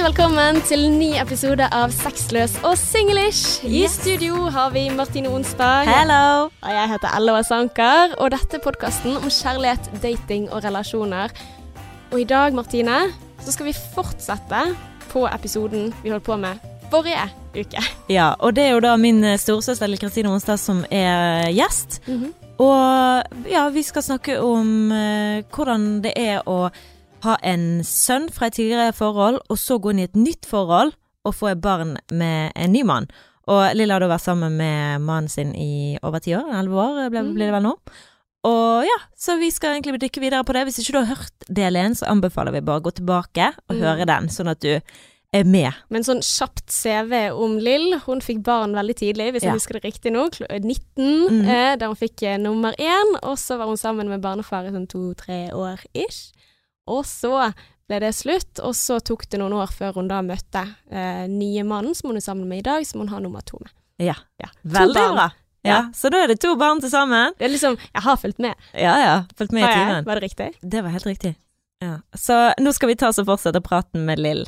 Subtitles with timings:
[0.00, 3.60] Hjertelig velkommen til en ny episode av Sexløs og singlish.
[3.68, 3.98] I Yes.
[4.00, 5.84] studio har vi Martine Onsberg.
[5.84, 6.48] Hello!
[6.48, 11.28] Og jeg heter Ella Sanker, og dette er podkasten om kjærlighet, dating og relasjoner.
[12.12, 13.12] Og i dag, Martine,
[13.44, 14.62] så skal vi fortsette
[15.12, 16.56] på episoden vi holdt på med
[16.90, 17.28] forrige
[17.60, 17.84] uke.
[18.08, 22.00] Ja, og det er jo da min eh, storesøster Kristine Onsdag som er gjest.
[22.56, 26.70] Og ja, vi skal snakke om uh, hvordan det er å
[27.24, 30.94] ha en sønn fra et tidligere forhold, og så gå inn i et nytt forhold
[31.28, 33.10] og få et barn med en ny mann.
[33.50, 37.12] Og Lilla har da vært sammen med mannen sin i over ti år, elleve år
[37.12, 37.74] ble, blir det vel nå.
[38.48, 40.64] Og ja, så vi skal egentlig dykke videre på det.
[40.68, 43.76] Hvis ikke du har hørt del én, så anbefaler vi bare å gå tilbake og
[43.76, 43.82] Mm.
[43.84, 44.80] høre den, sånn at du
[45.32, 45.72] er med.
[45.90, 47.98] Men sånn kjapt CV om Lill.
[48.06, 50.28] Hun fikk barn veldig tidlig, hvis jeg husker det riktig nå.
[50.40, 51.44] 19, mm.
[51.44, 53.14] eh, der hun fikk eh, nummer én.
[53.22, 56.32] Og så var hun sammen med barnefar i sånn to-tre år ish.
[56.86, 57.52] Og så
[57.90, 61.64] ble det slutt, og så tok det noen år før hun da møtte eh, nye
[61.66, 63.72] mannen som hun er sammen med i dag, som hun har nummer to med.
[64.00, 64.14] Ja.
[64.40, 64.48] Ja.
[64.62, 65.28] Veldig bra.
[65.62, 65.80] Ja, Ja.
[65.92, 67.34] Så da er det to barn til sammen.
[67.36, 68.54] Det er liksom Jeg har fulgt med.
[68.72, 70.04] Ja ja, fulgt med i timen.
[70.06, 70.48] Var det riktig?
[70.62, 71.34] Det var helt riktig.
[71.84, 71.98] Ja.
[72.16, 74.46] Så nå skal vi ta oss og fortsette praten med Lill.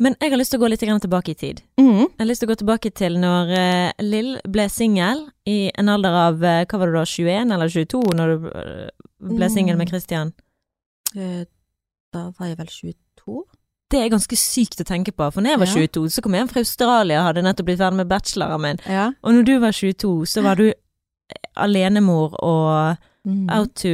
[0.00, 1.60] Men jeg har lyst til å gå litt tilbake i tid.
[1.76, 2.06] Mm.
[2.08, 5.88] Jeg har lyst til å gå tilbake til når eh, Lill ble singel i en
[5.92, 8.90] alder av eh, hva var det da, 21 eller 22 når du eh,
[9.36, 9.92] ble singel med Mm.
[9.92, 10.32] Christian?
[11.16, 11.44] Eh,
[12.12, 13.42] Da var jeg vel 22.
[13.90, 15.86] Det er ganske sykt å tenke på, for når jeg var Ja.
[15.86, 18.80] 22, så kom jeg hjem fra Australia og hadde nettopp blitt ferdig med bacheloren min.
[18.88, 19.10] Ja.
[19.22, 20.72] Og når du var 22, så var du
[21.56, 23.50] alenemor og Mm.
[23.52, 23.90] out to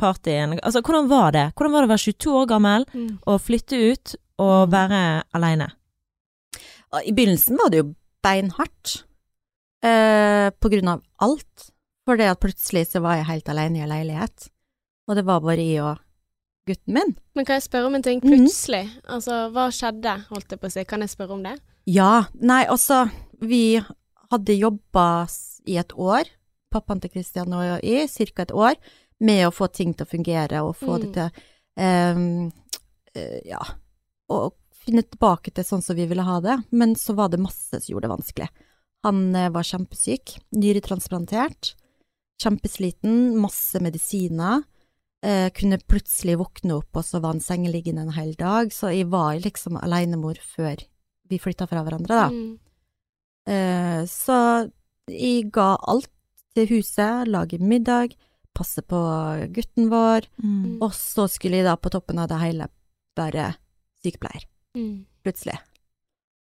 [0.00, 0.58] partyen.
[0.62, 1.52] Altså, hvordan var det?
[1.54, 2.86] Hvordan var det å være 22 år gammel
[3.26, 4.72] og flytte ut og Mm.
[4.72, 5.70] være aleine?
[7.04, 9.04] I begynnelsen var det jo beinhardt,
[9.82, 11.70] eh, på grunn av alt.
[12.06, 14.48] For det at plutselig så var jeg helt alene i en leilighet,
[15.08, 15.98] og det var bare jeg og
[16.66, 17.16] gutten min.
[17.36, 18.30] Men kan jeg spørre om en ting Mhm.
[18.46, 18.90] plutselig?
[19.08, 20.84] Altså, hva skjedde, holdt jeg på å si?
[20.84, 21.60] Kan jeg spørre om det?
[21.86, 23.10] Ja, nei, altså,
[23.40, 23.78] vi
[24.32, 25.28] hadde jobba
[25.66, 26.24] i et år,
[26.72, 28.74] pappaen til Christian og jeg, cirka et år,
[29.20, 31.00] med å få ting til å fungere og få Mm.
[31.02, 31.30] det til
[31.78, 32.52] ehm,
[33.14, 33.58] eh, Ja,
[34.28, 36.56] å finne tilbake til sånn som vi ville ha det.
[36.70, 38.48] Men så var det masse som gjorde det vanskelig.
[39.06, 41.74] Han eh, var kjempesyk, nyretransplantert,
[42.42, 44.62] kjempesliten, masse medisiner.
[45.24, 48.70] Eh, kunne plutselig våkne opp, og så var han sengeliggende en hel dag.
[48.74, 50.82] Så jeg var liksom alenemor før
[51.28, 52.28] vi flytta fra hverandre, da.
[52.32, 52.58] Mm.
[53.48, 54.38] Eh, så
[55.08, 56.10] jeg ga alt
[56.56, 58.14] til huset, lage middag,
[58.56, 58.98] passe på
[59.54, 60.78] gutten vår, Mm.
[60.82, 62.66] og så skulle jeg da på toppen av det hele
[63.16, 63.54] være
[64.08, 64.44] sykepleier,
[64.76, 65.04] Mm.
[65.24, 65.58] plutselig.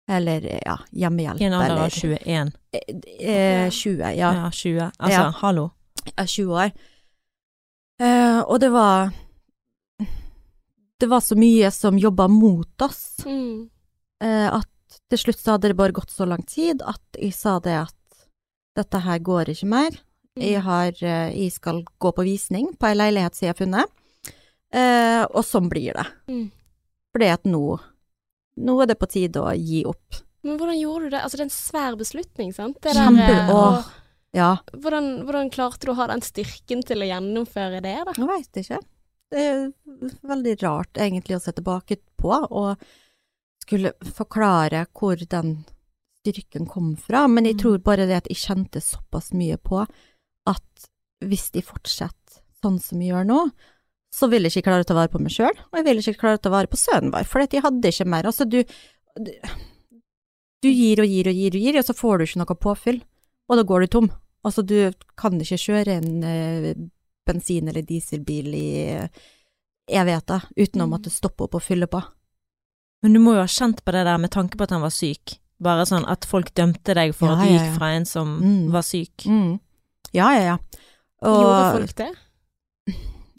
[0.08, 1.40] Eller, ja, hjemmehjelp.
[1.40, 2.52] I en alder av 21.
[2.72, 4.32] Eh, eh, 20, ja.
[4.34, 4.90] Ja, 20.
[4.98, 5.30] Altså, Ja.
[5.40, 5.70] hallo.
[6.16, 6.72] Er 20 år.
[7.98, 9.12] Eh, og det var
[10.98, 13.16] Det var så mye som jobba mot oss.
[13.26, 13.68] Mm.
[14.22, 14.66] eh, at
[15.10, 17.94] til slutt så hadde det bare gått så lang tid at jeg sa det at
[18.76, 19.90] dette her går ikke mer.
[20.36, 23.92] Jeg, har, eh, jeg skal gå på visning på ei leilighet som jeg har funnet,
[24.72, 26.06] eh, og sånn blir det.
[26.28, 26.50] Mm.
[27.16, 27.78] Fordi at nå,
[28.60, 30.18] nå er det på tide å gi opp.
[30.44, 31.22] Men hvordan gjorde du det?
[31.24, 32.76] Altså, det er en svær beslutning, sant?
[32.84, 33.94] Det der, eh, og
[34.36, 38.12] Ja, hvordan, hvordan klarte du å ha den styrken til å gjennomføre det, da?
[38.12, 38.80] jeg veit ikke.
[39.32, 39.62] Det er
[40.28, 42.76] veldig rart egentlig å se tilbake på og
[43.64, 45.64] skulle forklare hvor den
[46.20, 47.62] styrken kom fra, men jeg Mm.
[47.62, 49.86] tror bare det at jeg kjente såpass mye på
[50.46, 50.88] at
[51.24, 53.40] hvis de fortsetter sånn som vi gjør nå,
[54.16, 56.20] så ville jeg ikke klare å ta vare på meg sjøl, og jeg ville ikke
[56.22, 58.28] klare å ta vare på sønnen vår, for jeg hadde ikke mer.
[58.30, 58.62] Altså, du,
[59.20, 59.32] du
[60.64, 63.00] Du gir og gir og gir og gir, og så får du ikke noe påfyll,
[63.50, 64.06] og da går du tom.
[64.46, 64.78] Altså, du
[65.20, 66.70] kan ikke kjøre en eh,
[67.28, 68.68] bensin- eller dieselbil i
[69.86, 70.90] evigheter uten å Mm.
[70.96, 72.00] måtte stoppe opp og fylle på.
[73.02, 74.90] Men du må jo ha kjent på det der med tanke på at han var
[74.90, 75.36] syk.
[75.60, 77.74] Bare sånn at folk dømte deg for Ja, at du ja, gikk ja.
[77.78, 78.70] fra en som Mm.
[78.72, 79.26] var syk.
[79.28, 79.60] Mm.
[80.14, 80.56] Ja, ja, ja.
[81.22, 82.10] Og Gjorde folk det?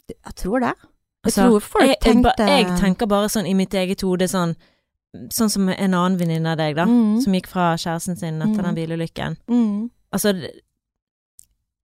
[0.08, 0.74] Jeg tror det.
[0.78, 4.28] Jeg Altså, tror folk jeg, jeg, tenkte jeg tenker bare sånn i mitt eget hode
[4.28, 4.56] sånn
[5.32, 7.20] Sånn som en annen venninne av deg, da, Mm.
[7.22, 8.62] som gikk fra kjæresten sin etter Mm.
[8.62, 9.36] den bilulykken.
[9.48, 9.90] mm.
[10.12, 10.32] Altså,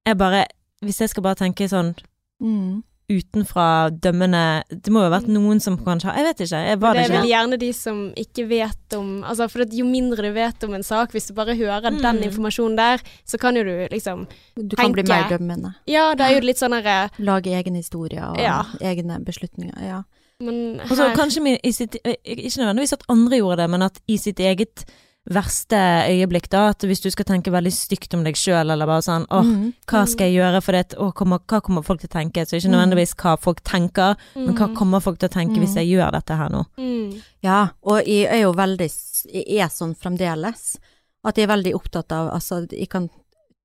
[0.06, 0.46] jeg bare
[0.84, 1.96] Hvis jeg skal bare tenke sånn
[2.42, 2.84] Mm.
[3.12, 6.80] Utenfra dømmende Det må jo ha vært noen som kanskje har Jeg vet ikke, jeg
[6.82, 9.86] var det det er vel gjerne de som ikke vet om Altså, for at jo
[9.86, 12.24] mindre du vet om en sak, hvis du bare hører den Mm.
[12.30, 15.74] informasjonen der, så kan jo du liksom Du kan bli mer dømmende.
[15.88, 18.64] Ja, det er jo litt sånn herre Lage egne historier og Ja.
[18.82, 19.76] egne beslutninger.
[19.82, 20.04] Ja.
[20.40, 24.00] Men Og så kanskje i sitt, eh, ikke nødvendigvis at andre gjorde det, men at
[24.08, 24.86] i sitt eget
[25.30, 25.78] verste
[26.10, 26.70] øyeblikk, da.
[26.74, 29.74] At hvis du skal tenke veldig stygt om deg sjøl, eller bare sånn åh, Mm.
[29.88, 32.46] hva skal jeg gjøre for det, åh, kommer, hva kommer folk til å tenke?
[32.46, 35.88] Så ikke nødvendigvis hva folk tenker, men hva kommer folk til å tenke hvis jeg
[35.96, 36.66] gjør dette her nå?
[36.78, 37.22] Mm.
[37.44, 38.90] Ja, og jeg er jo veldig
[39.34, 40.78] Jeg er sånn fremdeles.
[41.26, 43.10] At jeg er veldig opptatt av Altså, jeg kan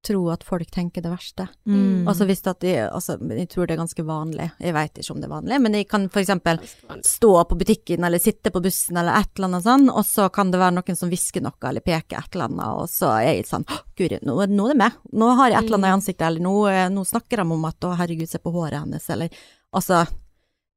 [0.07, 1.49] tro at folk tenker det verste.
[1.67, 2.07] Mm.
[2.09, 4.47] Altså hvis at de Altså, jeg tror det er ganske vanlig.
[4.63, 6.61] Jeg veit ikke om det er vanlig, men jeg kan for eksempel
[7.05, 10.53] stå på butikken eller sitte på bussen eller et eller annet sånn, og så kan
[10.53, 13.49] det være noen som hvisker noe eller peker et eller annet, og så er jeg
[13.51, 14.99] sånn «Å, Guri, nå, nå er det meg.
[15.19, 17.69] Nå har jeg et eller annet i ansiktet, eller nå, eh, nå snakker de om
[17.69, 19.45] at å herregud, se på håret hennes, eller
[19.75, 20.05] altså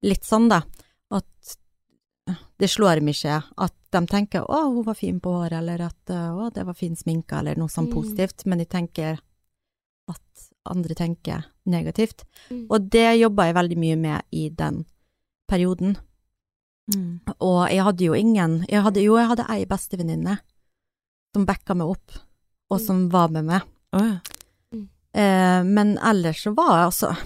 [0.08, 0.64] litt sånn da.
[1.14, 1.58] At
[2.60, 6.12] det slår meg ikke at de tenker å, hun var fin på håret, eller at
[6.14, 7.96] å, det var fin sminka, eller noe sånt Mm.
[7.98, 9.20] positivt, men de tenker
[10.10, 12.24] at andre tenker negativt.
[12.50, 12.68] Mm.
[12.70, 14.86] Og det jobba jeg veldig mye med i den
[15.50, 15.98] perioden.
[16.94, 17.20] Mm.
[17.40, 20.40] Og jeg hadde jo ingen jeg hadde, Jo, jeg hadde ei bestevenninne
[21.34, 22.12] som backa meg opp,
[22.70, 22.86] og Mm.
[22.86, 23.62] som var med meg.
[23.94, 24.20] Oh, ja.
[25.14, 27.18] Eh, men ellers så var jeg altså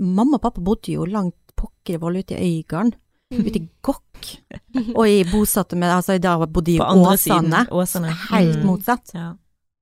[0.00, 2.98] Mamma og pappa bodde jo langt pokker i vold ute i Øygarden, Mm.
[3.30, 4.30] Ute i Gokk.
[4.96, 7.02] Og jeg bosatte meg Altså, i dag bodde jeg i.
[7.12, 7.66] Åsane.
[7.70, 8.12] Åsane.
[8.30, 8.66] Helt Mm.
[8.66, 9.12] motsatt.
[9.14, 9.34] Ja.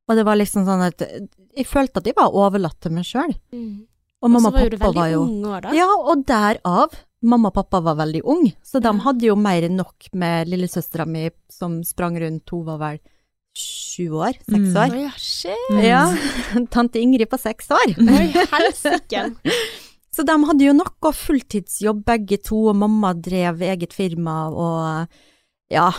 [0.08, 1.00] Og det var liksom sånn at
[1.56, 3.34] jeg følte at jeg var overlatt til meg sjøl.
[3.52, 3.86] Mm.
[4.22, 5.72] Og mamma og pappa var jo ung da.
[5.74, 9.74] Ja, og derav Mamma og pappa var veldig ung, så de hadde jo mer enn
[9.80, 12.98] nok med lillesøstera mi som sprang rundt, hun var vel
[13.56, 14.76] sju år, seks Mm.
[14.76, 14.94] år.
[15.00, 15.70] Ja, shit.
[15.72, 15.82] Mm.
[15.82, 17.96] Ja, tante Ingrid på seks år.
[17.98, 19.34] Oi, helsike.
[20.16, 25.72] Så de hadde jo nok og fulltidsjobb begge to, og mamma drev eget firma, og
[25.72, 25.90] ja.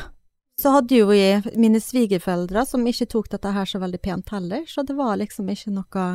[0.57, 1.21] Så hadde jo vi
[1.59, 5.51] mine svigerforeldre som ikke tok dette her så veldig pent heller, så det var liksom
[5.53, 6.07] ikke noe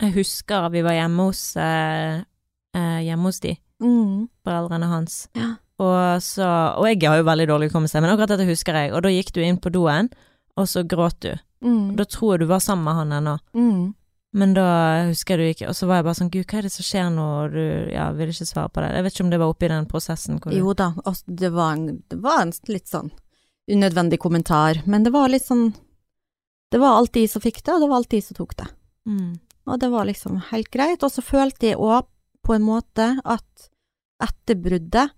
[0.00, 2.24] Jeg husker vi var hjemme hos, eh,
[2.72, 3.52] eh, hjemme hos de,
[3.84, 4.16] mm.
[4.48, 5.26] foreldrene hans.
[5.36, 5.52] Ja.
[5.82, 6.48] Og, så,
[6.78, 8.94] og jeg har jo veldig dårlig hukommelse, men akkurat dette husker jeg.
[8.96, 10.08] Og da gikk du inn på doen,
[10.56, 11.34] og så gråt du.
[11.60, 11.98] Mm.
[11.98, 13.36] Da tror jeg du var sammen med han ennå.
[13.52, 13.92] Mm.
[14.32, 14.64] Men da
[15.10, 17.08] husker du ikke, og så var jeg bare sånn, gud, hva er det som skjer
[17.12, 18.90] nå, og du, ja, ville ikke svare på det.
[18.96, 20.38] Jeg vet ikke om det var oppi den prosessen.
[20.40, 23.10] Du, Jo da, altså, det, var en, det var en litt sånn
[23.72, 25.72] unødvendig kommentar, men det var litt sånn
[26.72, 28.68] Det var alltid de som fikk det, og det var alltid de som tok det.
[29.06, 29.32] mm.
[29.68, 31.04] Og det var liksom helt greit.
[31.06, 32.08] Og så følte jeg òg
[32.42, 33.68] på en måte at
[34.24, 35.12] etter bruddet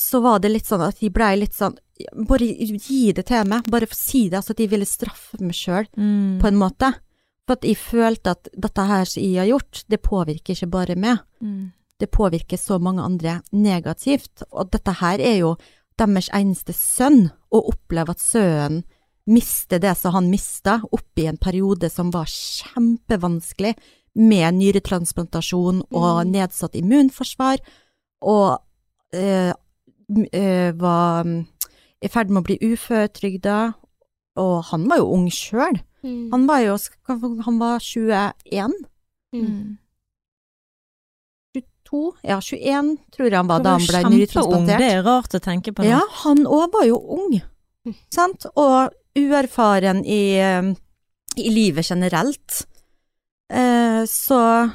[0.00, 1.76] så var det litt sånn at de blei litt sånn
[2.26, 5.84] Bare gi det til meg, bare si det, altså at de ville straffe meg sjøl,
[6.00, 6.40] Mm.
[6.40, 6.88] på en måte.
[7.50, 10.94] For at jeg følte at dette her som jeg har gjort, det påvirker ikke bare
[10.94, 11.18] meg.
[11.42, 11.72] Mm.
[12.00, 14.44] det påvirker så mange andre negativt.
[14.52, 15.56] Og dette her er jo
[15.98, 18.84] deres eneste sønn, å oppleve at sønnen
[19.26, 23.74] mister det som han mista, oppi en periode som var kjempevanskelig,
[24.14, 26.30] med nyretransplantasjon og Mm.
[26.30, 27.58] nedsatt immunforsvar,
[28.22, 28.62] og
[29.14, 29.52] øh,
[30.32, 31.26] eh, var
[32.02, 33.74] i ferd med å bli uføretrygda,
[34.36, 35.80] og han var jo ung sjøl.
[36.02, 36.30] Mm.
[36.32, 36.76] Han var jo
[37.46, 38.72] han var 21.
[39.36, 39.76] Mm.
[41.90, 44.78] 22, ja 21 tror jeg han var var da han ble nyretransplantert.
[44.82, 45.90] Det er rart å tenke på Det.
[45.92, 47.40] Ja, han òg var jo ung,
[47.86, 47.94] Mm.
[48.12, 50.74] sant, og uerfaren i, eh,
[51.36, 52.66] i livet generelt.
[53.50, 54.70] Eh, så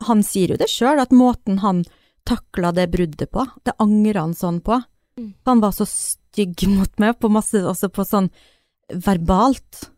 [0.00, 1.84] han sier jo det sjøl, at måten han
[2.26, 4.82] takla det bruddet på, det angrer han sånn på.
[5.16, 5.34] Mm.
[5.46, 8.30] Han var så stygg mot meg, på masse, også på sånn
[8.92, 9.88] verbalt.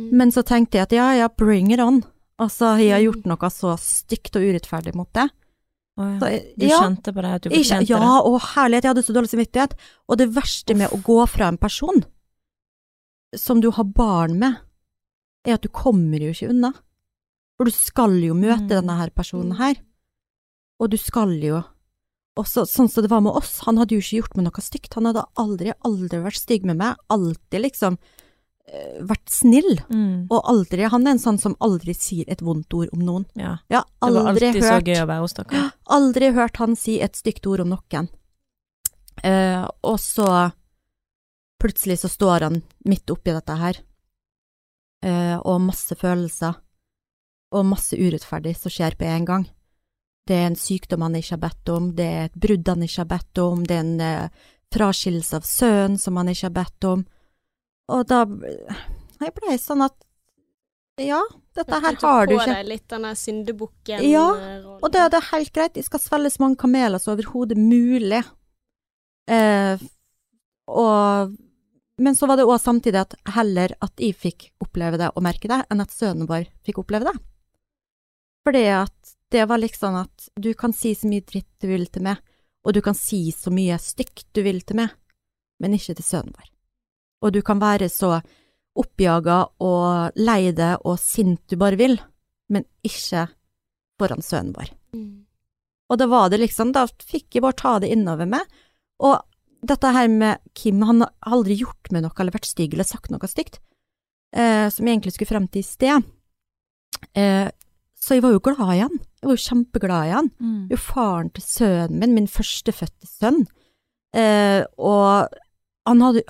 [0.00, 0.10] Mm.
[0.16, 2.00] Men så tenkte jeg at ja, ja, bring it on.
[2.40, 5.26] Altså, jeg har gjort noe så stygt og urettferdig mot det.
[6.00, 6.28] Oh, ja.
[6.30, 7.88] Jeg- Du ja, kjente på det, at du jeg, det?
[7.90, 8.24] ja, det?
[8.30, 9.74] og herlighet, jeg hadde så dårlig samvittighet.
[10.08, 12.04] Og det verste med å gå fra en person
[13.36, 14.56] som du har barn med,
[15.46, 16.72] er at du kommer jo ikke unna.
[17.56, 18.68] For du skal jo møte Mm.
[18.80, 19.74] denne her personen her.
[20.80, 21.62] Og du skal jo
[22.38, 24.62] og så, sånn som det var med oss, han hadde jo ikke gjort meg noe
[24.62, 24.94] stygt.
[24.94, 26.96] Han hadde aldri, aldri vært stygg med meg.
[27.10, 27.98] Alltid liksom
[29.02, 29.80] vært snill.
[29.90, 30.28] Mm.
[30.30, 33.26] Og aldri Han er en sånn som aldri sier et vondt ord om noen.
[33.34, 33.56] Ja.
[33.72, 35.52] Jeg har aldri hørt.
[35.90, 38.10] Aldri hørt han si et stygt ord om noen.
[39.20, 40.50] Uh, og så
[41.60, 43.80] plutselig så står han midt oppi dette her,
[45.04, 46.56] uh, og masse følelser,
[47.52, 49.44] og masse urettferdig som skjer på en gang.
[50.24, 53.02] Det er en sykdom han ikke har bedt om, det er et brudd han ikke
[53.02, 56.88] har bedt om, det er en uh, fraskillelse av sønnen som han ikke har bedt
[56.88, 57.04] om.
[57.90, 58.22] Og da
[59.20, 59.96] Jeg blei sånn at
[61.00, 61.20] ja,
[61.56, 62.42] dette her har du ikke.
[62.42, 62.54] på ikke.
[62.54, 64.66] deg litt denne syndebukken Ja, eh.
[64.80, 68.20] Og det, det er helt greit, de skal svelge så mange kameler som overhodet mulig.
[69.30, 69.80] Eh,
[70.68, 71.32] og,
[72.00, 75.48] men så var det òg samtidig at heller at jeg fikk oppleve det og merke
[75.50, 77.16] det, enn at sønnen vår fikk oppleve det.
[78.44, 82.04] Fordi at det var liksom at du kan si så mye dritt du vil til
[82.08, 82.20] meg,
[82.66, 84.96] og du kan si så mye stygt du vil til meg,
[85.62, 86.48] men ikke til sønnen vår.
[87.20, 88.18] Og du kan være så
[88.80, 91.98] oppjaga og lei deg og sint du bare vil,
[92.50, 93.26] men ikke
[94.00, 94.70] foran sønnen vår.
[94.96, 95.26] Mm.
[95.90, 98.46] Og da var det liksom, da fikk jeg bare ta det innover meg.
[99.02, 99.18] Og
[99.66, 103.10] dette her med Kim, han har aldri gjort meg noe eller vært stygg eller sagt
[103.12, 103.58] noe stygt,
[104.32, 106.06] eh, som jeg egentlig skulle frem til i sted.
[107.18, 107.48] Eh,
[108.00, 109.00] så jeg var jo glad i han.
[109.20, 110.30] Jeg var jo kjempeglad i han.
[110.40, 110.62] Mm.
[110.70, 113.42] Jo faren til sønnen min, min førstefødte sønn.
[114.16, 115.34] Eh, og
[115.90, 116.24] han hadde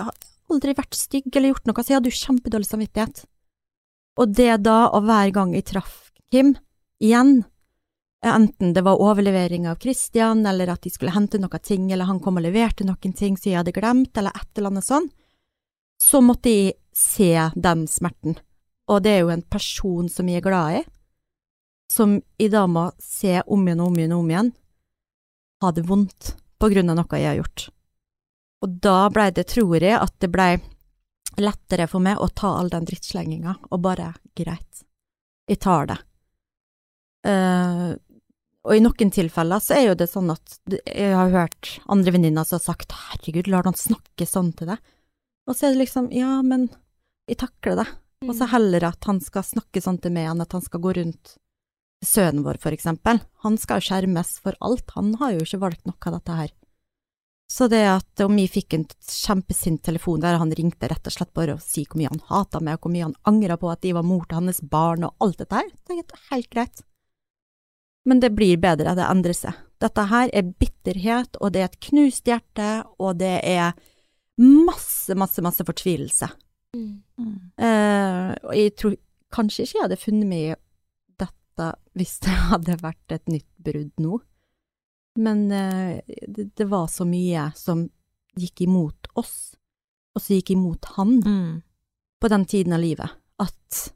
[0.51, 3.23] aldri vært stygg eller gjort noe, så jeg hadde jo kjempedårlig samvittighet.
[4.19, 6.53] Og det da, og hver gang jeg traff Kim,
[7.03, 7.41] igjen,
[8.23, 12.21] enten det var overlevering av Christian, eller at de skulle hente noen ting, eller han
[12.23, 15.09] kom og leverte noen ting som jeg hadde glemt, eller et eller annet sånn,
[16.01, 18.37] så måtte jeg se den smerten.
[18.91, 20.85] Og det er jo en person som jeg er glad i,
[21.91, 24.51] som jeg da må se om igjen og om igjen og om igjen,
[25.61, 27.67] ha det vondt på grunn av noe jeg har gjort.
[28.61, 30.51] Og da blei det, tror jeg, at det blei
[31.41, 34.83] lettere for meg å ta all den drittslenginga, og bare greit,
[35.49, 35.99] jeg tar det.
[37.25, 37.93] Uh,
[38.61, 42.45] og i noen tilfeller så er jo det sånn at jeg har hørt andre venninner
[42.45, 44.81] som har sagt herregud, lar han snakke sånn til deg?
[45.49, 46.67] Og så er det liksom ja, men
[47.29, 47.87] jeg takler det.
[48.27, 50.93] Og så heller at han skal snakke sånn til meg enn at han skal gå
[50.99, 51.35] rundt
[52.05, 53.21] sønnen vår, for eksempel.
[53.45, 56.53] Han skal jo skjermes for alt, han har jo ikke valgt noe av dette her.
[57.51, 61.33] Så det at om jeg fikk en kjempesint telefon der han ringte rett og slett
[61.35, 63.81] bare og si hvor mye han hata meg, og hvor mye han angra på at
[63.83, 66.83] de var mor til hans barn og alt dette her, det er helt greit.
[68.07, 69.59] Men det blir bedre, det endrer seg.
[69.83, 72.69] Dette her er bitterhet, og det er et knust hjerte,
[73.03, 73.75] og det er
[74.39, 76.31] masse, masse, masse fortvilelse.
[76.71, 77.03] Mm.
[77.59, 78.95] Uh, og jeg tror
[79.35, 80.59] kanskje ikke jeg hadde funnet meg i
[81.19, 84.23] dette hvis det hadde vært et nytt brudd nå.
[85.17, 87.89] Men eh, det, det var så mye som
[88.39, 89.55] gikk imot oss,
[90.15, 91.61] og som gikk imot han Mm.
[92.21, 93.93] på den tiden av livet, at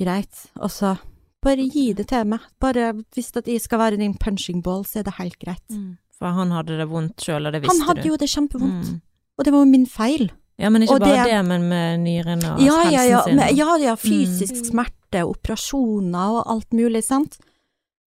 [0.00, 0.98] greit, altså
[1.42, 2.40] bare gi det til meg.
[2.60, 5.66] Bare hvis at jeg skal være din punching ball, så er det helt greit.
[5.70, 5.96] Mm.
[6.12, 8.08] For han hadde det vondt sjøl, og det visste Han hadde du.
[8.10, 9.00] jo det kjempevondt, Mm.
[9.38, 10.30] og det var jo min feil.
[10.58, 13.36] Ja, men ikke Og bare det- det, men med nyrene og Ja, ja, ja, sin.
[13.36, 14.64] men, ja, ja, fysisk Mm.
[14.70, 17.38] smerte, operasjoner og alt mulig, sant.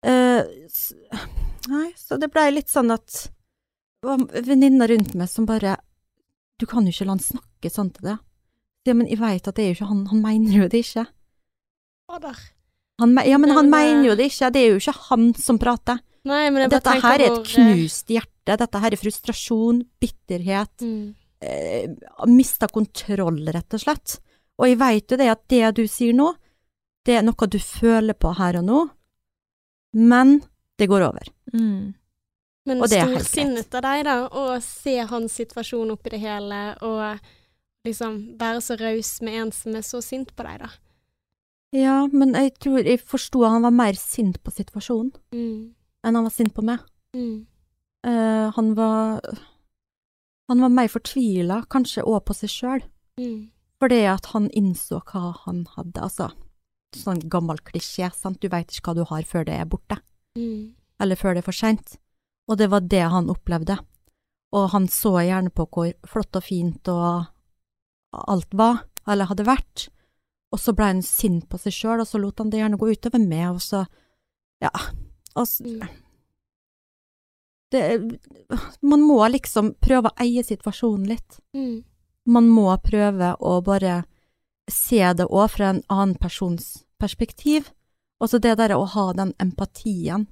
[0.03, 0.93] S-
[1.69, 3.27] nei, så det blei litt sånn at
[4.47, 5.75] venninna rundt meg som bare
[6.59, 8.17] Du kan jo ikke la han snakke sånn til deg.
[8.85, 11.03] Ja, men jeg veit at det er jo ikke han, han mener jo det ikke.
[12.09, 12.37] Fader.
[13.01, 15.57] Han, ja, men han men mener jo det ikke, det er jo ikke han som
[15.61, 16.01] prater.
[16.29, 20.85] Nei, men jeg bare Dette her er et knust hjerte, dette her er frustrasjon, bitterhet,
[20.85, 21.15] Mm.
[21.41, 21.89] eh,
[22.29, 24.19] mista kontroll, rett og slett.
[24.61, 26.35] Og jeg veit jo det at det du sier nå,
[27.05, 28.81] det er noe du føler på her og nå,
[29.97, 30.43] men
[30.81, 31.29] det går over.
[31.53, 31.93] Mm.
[32.69, 36.19] Men Og det er helt storsinnet av deg, da, å se hans situasjon oppi det
[36.21, 37.21] hele, og
[37.87, 40.69] liksom være så raus med en som er så sint på deg, da.
[41.73, 45.73] Ja, men jeg tror jeg forsto at han var mer sint på situasjonen Mm.
[46.03, 46.79] enn han var sint på meg.
[47.15, 47.45] Mm.
[48.05, 49.21] Uh, han var
[50.49, 52.81] Han var mer fortvila, kanskje òg på seg sjøl,
[53.17, 53.49] Mm.
[53.79, 56.31] fordi at han innså hva han hadde, altså.
[56.93, 60.01] Sånn gammel klisjé, sant, du veit ikke hva du har før det er borte.
[60.37, 60.73] Mm.
[61.01, 61.97] eller før det er for seint.
[62.47, 63.77] Og det var det han opplevde.
[64.53, 67.25] Og han så gjerne på hvor flott og fint og
[68.13, 69.87] alt var, eller hadde vært.
[70.51, 72.91] Og så ble han sint på seg sjøl, og så lot han det gjerne gå
[72.91, 73.85] utover meg, og så
[74.61, 74.69] Ja.
[75.35, 75.87] Og så, Mm.
[77.71, 78.19] det,
[78.81, 81.39] man må liksom prøve å eie situasjonen litt.
[81.55, 81.83] Mm.
[82.25, 84.03] Man må prøve å bare
[84.69, 87.71] se det òg fra en annen persons perspektiv.
[88.21, 90.27] Og så det der å ha den empatien.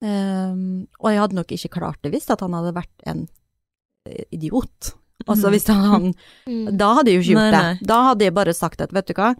[0.00, 3.26] Um, og jeg hadde nok ikke klart det hvis at han hadde vært en
[4.08, 4.94] eh, idiot.
[5.28, 5.52] Altså Mhm.
[5.52, 6.14] hvis han
[6.48, 6.76] Mm.
[6.78, 7.74] Da hadde jeg jo ikke gjort Nei, nei.
[7.76, 7.86] det.
[7.86, 9.34] Da hadde jeg bare sagt at vet du hva,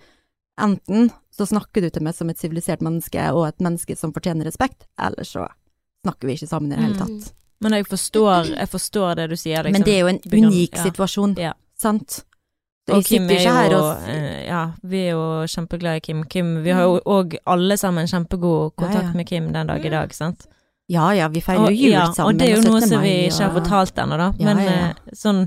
[0.60, 4.44] enten så snakker du til meg som et sivilisert menneske og et menneske som fortjener
[4.44, 5.46] respekt, eller så
[6.04, 7.00] snakker vi ikke sammen i det hele Mm.
[7.00, 7.32] tatt.
[7.62, 9.72] Men jeg forstår, jeg forstår det du sier, liksom.
[9.72, 10.20] Men det er jo en
[10.50, 10.82] unik ja.
[10.84, 11.52] situasjon, Ja.
[11.76, 12.24] sant?
[12.90, 16.24] Så Og Kim er jo og eh, Ja, vi er jo kjempeglade i Kim.
[16.24, 19.16] Kim vi har jo òg alle sammen kjempegod kontakt Ja, ja.
[19.16, 20.46] med Kim den dag i dag, sant?
[20.90, 22.34] Ja ja, vi feirer jo jul ja, sammen.
[22.34, 24.32] og det er jo noe som vi ikke har fortalt ennå, da.
[24.42, 24.72] Ja, Men ja.
[24.90, 25.44] eh, sånn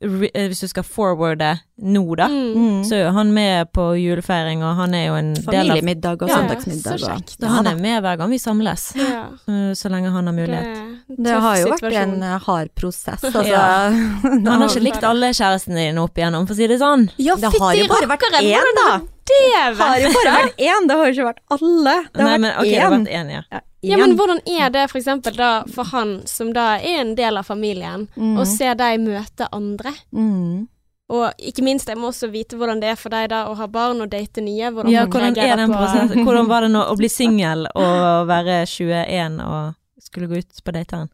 [0.00, 2.54] eh, Hvis du skal forwarde nå, da, Mm.
[2.56, 2.84] Mm.
[2.88, 6.22] så er jo han med på julefeiring, og han er jo en del av Familiemiddag
[6.22, 6.98] og Ja, søndagsmiddag.
[7.00, 7.36] så kjekt.
[7.40, 9.26] Så han er med hver gang vi samles, Ja.
[9.48, 10.74] eh, så lenge han har mulighet.
[10.74, 10.87] Det,
[11.24, 13.44] Det har jo vært en eh, hard prosess, altså.
[13.48, 13.90] Ja.
[13.90, 17.08] Man Han har ikke likt alle kjærestene dine opp igjennom, for å si det sånn.
[17.16, 18.90] Ja, Det har jo bare vært én, da!
[19.28, 19.40] Det
[19.76, 21.96] har jo bare vært én, det har jo ikke vært alle.
[22.12, 23.42] Det har Nei, vært men ok, det har vært én, ja.
[23.52, 23.60] Ja,
[23.92, 27.36] Ja, men hvordan er det for eksempel da for han som da er en del
[27.38, 28.38] av familien, Mm.
[28.40, 29.92] å se deg møte andre?
[30.12, 30.66] Mm.
[31.08, 33.66] Og ikke minst, jeg må også vite hvordan det er for deg da å ha
[33.66, 34.68] barn og date nye.
[34.74, 38.66] Hvordan Ja, hvordan er den på- Hvordan var det nå å bli singel og være
[38.66, 39.74] 21 og
[40.08, 41.12] skulle gå ut på dateren?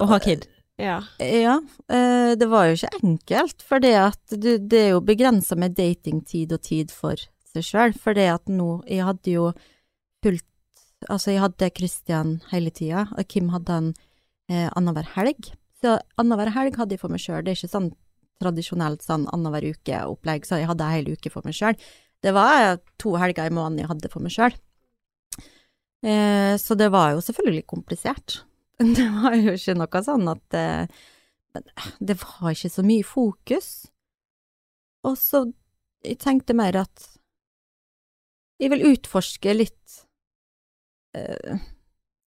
[0.00, 0.46] Og ha kid?
[0.80, 1.02] Ja.
[1.20, 1.58] Ja,
[1.92, 5.76] eh, det var jo ikke enkelt, for det at du, det er jo begrensa med
[5.78, 7.20] datingtid og tid for
[7.52, 7.92] seg sjøl.
[7.98, 9.50] For det at nå Jeg hadde jo
[10.24, 10.48] fulgt
[11.10, 13.88] Altså, jeg hadde Christian hele tida, og Kim hadde han
[14.46, 15.48] eh, annenhver helg.
[15.82, 17.40] Så annenhver helg hadde jeg for meg sjøl.
[17.42, 17.88] Det er ikke sånn
[18.38, 21.74] tradisjonelt sånn annenhver uke-opplegg, så jeg hadde ei hel uke for meg sjøl.
[22.22, 24.54] Det var to helger i måneden jeg hadde for meg sjøl.
[26.02, 28.42] Eh, så det var jo selvfølgelig komplisert.
[28.82, 31.02] Det var jo ikke noe sånn at eh,
[32.00, 33.68] det var ikke så mye fokus.
[35.06, 35.44] Og så
[36.02, 37.04] jeg tenkte mer at
[38.62, 40.00] jeg vil utforske litt
[41.18, 41.62] eh,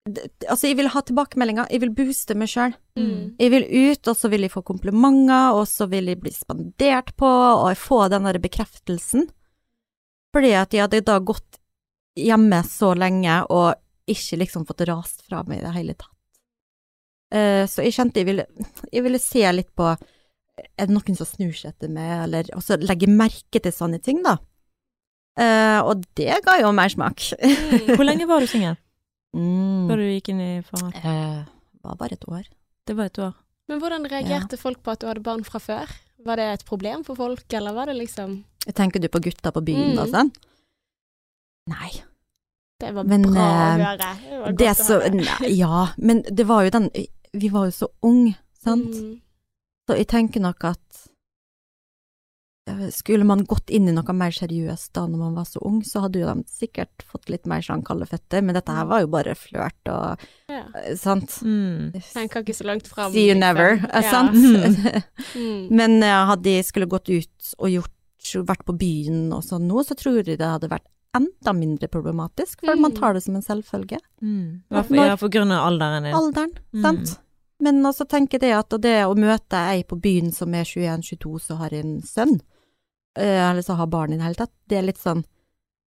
[0.10, 2.74] det, Altså, jeg vil ha tilbakemeldinger, jeg vil booste meg sjøl.
[3.00, 3.36] Mm.
[3.40, 7.14] Jeg vil ut, og så vil jeg få komplimenter, og så vil jeg bli spandert
[7.20, 9.30] på, og jeg får den der bekreftelsen.
[10.36, 11.62] Fordi at jeg hadde da gått
[12.20, 13.74] hjemme så lenge og
[14.10, 16.10] ikke liksom fått rast fra meg i det hele tatt.
[17.34, 18.46] Eh, så jeg kjente jeg ville,
[18.94, 19.88] jeg ville se litt på
[20.78, 24.20] Er det noen som snur seg etter meg, eller også legge merke til sånne ting,
[24.22, 24.36] da.
[25.34, 27.24] Uh, og det ga jo mersmak.
[27.42, 27.88] Mm.
[27.96, 28.76] Hvor lenge var du singel
[29.34, 29.88] Mm.
[29.90, 30.94] før du gikk inn i forhold?
[30.94, 31.40] Eh,
[31.82, 32.44] var bare et år.
[32.86, 33.32] Det var et år.
[33.66, 35.90] Men hvordan reagerte folk på at du hadde barn fra før?
[36.22, 38.44] Var det et problem for folk, eller var det liksom
[38.78, 40.04] Tenker du på gutta på byen Mm.
[40.04, 40.30] og sånn?
[41.72, 41.92] Nei.
[42.84, 44.10] Det var Men, bra å eh, høre.
[44.30, 45.16] Det var Det så, å høre.
[45.22, 46.90] nei, Ja, men det var jo den
[47.34, 48.92] Vi var jo så unge, sant?
[48.94, 49.20] Mm.
[49.88, 51.00] Så jeg tenker nok at
[52.70, 55.82] eh, skulle man gått inn i noe mer seriøst da når man var så ung,
[55.88, 59.04] så hadde jo de sikkert fått litt mer sånn kalde føtter, men dette her var
[59.04, 60.62] jo bare flørt og Ja.
[60.84, 61.40] eh, sant?
[61.44, 61.92] Mm.
[62.14, 63.12] Tenker ikke så langt fram.
[63.12, 63.40] See you liksom.
[63.40, 64.02] never, Ja.
[64.12, 64.36] sant?
[65.36, 65.68] Mm.
[65.72, 67.92] men eh, hadde de skulle gått ut og gjort,
[68.48, 72.60] vært på byen og sånn nå, så tror jeg det hadde vært enda mindre problematisk,
[72.66, 73.00] for man Mm.
[73.00, 73.98] tar det som en selvfølge.
[74.22, 74.62] Mm.
[74.70, 76.14] Ja, Når- ja, for grunn av alderen din.
[76.14, 76.82] alderen, Mm.
[76.82, 77.20] sant?
[77.60, 81.58] Men også tenker jeg at det å møte ei på byen som er 21-22 som
[81.58, 82.42] har en sønn,
[83.16, 85.24] eh, eller som har barn i det hele tatt, det er litt sånn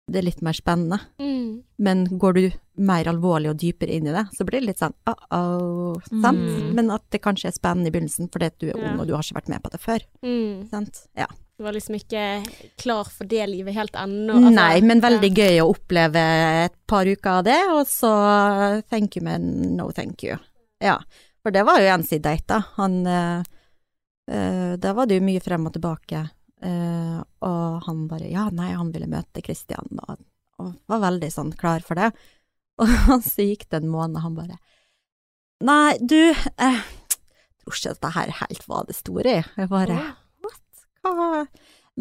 [0.10, 1.00] Det er litt mer spennende.
[1.20, 1.64] Mm.
[1.80, 4.94] Men går du mer alvorlig og dypere inn i det, så blir det litt sånn
[5.08, 6.38] uh-oh, sant?
[6.38, 6.74] Mm.
[6.76, 9.14] Men at det kanskje er spennende i begynnelsen fordi at du er ung og du
[9.14, 10.70] har ikke vært med på det før, Mm.
[10.70, 11.08] sant?
[11.16, 11.28] Ja.
[11.62, 12.22] Du var liksom ikke
[12.82, 14.34] klar for det livet helt ennå.
[14.34, 14.50] altså.
[14.56, 16.22] Nei, men veldig gøy å oppleve
[16.64, 18.10] et par uker av det, og så
[18.90, 20.40] thank you, men no thank you.
[20.82, 20.96] Ja,
[21.38, 22.58] for det var jo en side date, da.
[22.80, 23.44] Han øh,
[24.34, 26.24] eh, Der var det jo mye frem og tilbake,
[26.66, 30.18] eh, og han bare Ja, nei, han ville møte Kristian, og,
[30.58, 32.10] og var veldig sånn klar for det.
[32.82, 34.58] Og så gikk det en måned, han bare
[35.62, 36.82] Nei, du, eh,
[37.62, 39.38] tror ikke dette her helt var det store.
[39.46, 40.02] Jeg bare.
[41.06, 41.46] Hva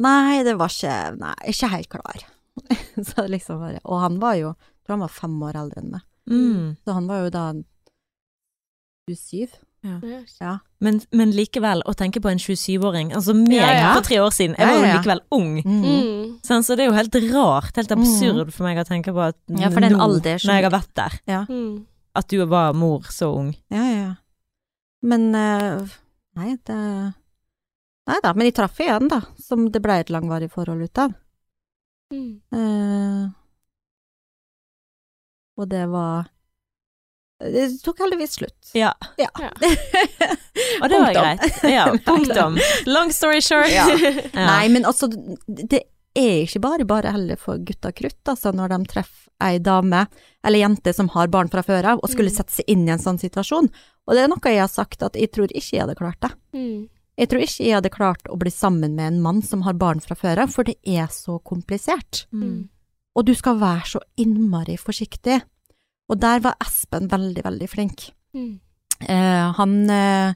[0.00, 2.20] Nei, det var ikke Nei, ikke helt klar.
[3.10, 5.90] så liksom bare Og han var jo Jeg tror han var fem år eldre enn
[5.96, 6.04] meg.
[6.30, 6.76] Mm.
[6.84, 7.44] Så han var jo da
[9.10, 9.48] 27.
[9.82, 9.96] Ja.
[10.40, 10.50] Ja.
[10.84, 13.92] Men, men likevel, å tenke på en 27-åring Altså meg Ja, ja.
[13.96, 15.54] for tre år siden, jeg var jo likevel ung.
[15.64, 15.78] Mm.
[15.86, 16.26] Mm.
[16.44, 19.38] Sånn, så det er jo helt rart, helt absurd for meg å tenke på at
[19.56, 21.16] Ja, for det nå, alder når jeg har vært der,
[21.48, 21.86] Mm.
[22.20, 23.54] at du var mor så ung.
[23.72, 24.12] Ja, ja, ja.
[25.02, 25.88] Men uh,
[26.36, 26.76] Nei, det
[28.08, 31.12] Nei da, men de traff igjen, da, som det ble et langvarig forhold ut av.
[32.14, 32.40] Mm.
[32.54, 33.28] Eh,
[35.60, 36.24] og det var
[37.40, 38.70] Det tok heldigvis slutt.
[38.76, 38.90] Ja.
[39.16, 39.28] Ja.
[39.40, 39.50] Ja.
[40.82, 41.62] Og det var greit.
[41.64, 42.58] Ja, punktum.
[42.86, 43.70] Long story short.
[43.72, 43.86] Ja.
[44.34, 45.08] Nei, men altså,
[45.46, 45.80] det
[46.18, 50.02] er ikke bare bare heller for gutta krutt, altså, når de treffer ei dame
[50.44, 52.36] eller jente som har barn fra før av, og skulle Mm.
[52.42, 53.70] sette seg inn i en sånn situasjon.
[54.04, 56.30] Og det er noe jeg har sagt, at jeg tror ikke jeg hadde klart det.
[56.52, 56.88] Mm.
[57.20, 60.00] Jeg tror ikke jeg hadde klart å bli sammen med en mann som har barn
[60.00, 62.24] fra før av, for det er så komplisert.
[62.32, 62.70] Mm.
[63.18, 65.40] Og du skal være så innmari forsiktig.
[66.10, 68.08] Og der var Espen veldig, veldig flink.
[68.34, 68.54] Mm.
[69.04, 70.32] Eh, han eh,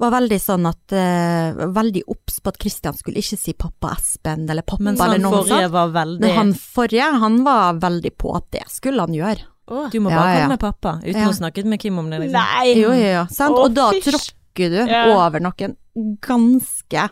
[0.00, 4.46] var veldig sånn at eh, Veldig obs på at Kristian skulle ikke si pappa Espen
[4.48, 5.92] eller pappa Men eller noe sånt.
[5.94, 9.44] veldig Men han forrige, han var veldig på at det skulle han gjøre.
[9.68, 9.90] Åh.
[9.92, 10.36] Du må bare ja.
[10.40, 11.28] komme med pappa, uten Ja.
[11.28, 12.22] å snakke med Kim om det.
[12.24, 12.40] Liksom.
[12.40, 12.72] Nei!
[12.78, 13.26] Jo, jo, jo.
[13.30, 13.52] Sant?
[13.56, 15.04] Å, Og da tråkker du Ja.
[15.12, 15.76] over noen
[16.24, 17.08] ganske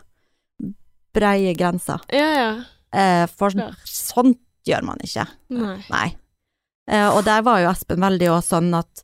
[1.13, 2.01] breie grenser.
[2.13, 2.49] Ja, ja.
[2.93, 3.81] Eh, for Klart.
[3.89, 5.25] sånt gjør man ikke.
[5.53, 5.77] Nei.
[5.91, 6.07] Nei.
[6.89, 9.03] Eh, og der var jo Espen veldig også sånn at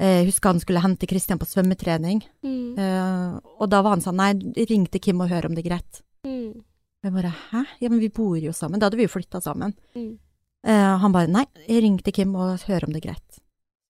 [0.00, 2.78] eh, Husker han skulle hente Kristian på svømmetrening, Mm.
[2.78, 4.32] eh, og da var han sånn Nei,
[4.66, 6.00] ring til Kim og hør om det er greit.
[6.26, 6.62] Mm.
[7.04, 7.62] Jeg bare hæ?
[7.80, 8.80] Ja, men vi bor jo sammen.
[8.80, 9.74] Da hadde vi jo flytta sammen.
[9.96, 10.18] Mm.
[10.66, 13.38] Eh, han bare nei, ring til Kim og hør om det er greit.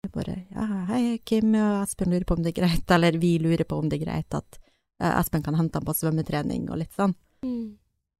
[0.05, 3.39] Jeg bare ja, hei Kim og Espen lurer på om det er greit, eller vi
[3.39, 4.59] lurer på om det er greit at
[5.01, 7.15] Espen kan hente han på svømmetrening og litt sånn.
[7.45, 7.77] Mm.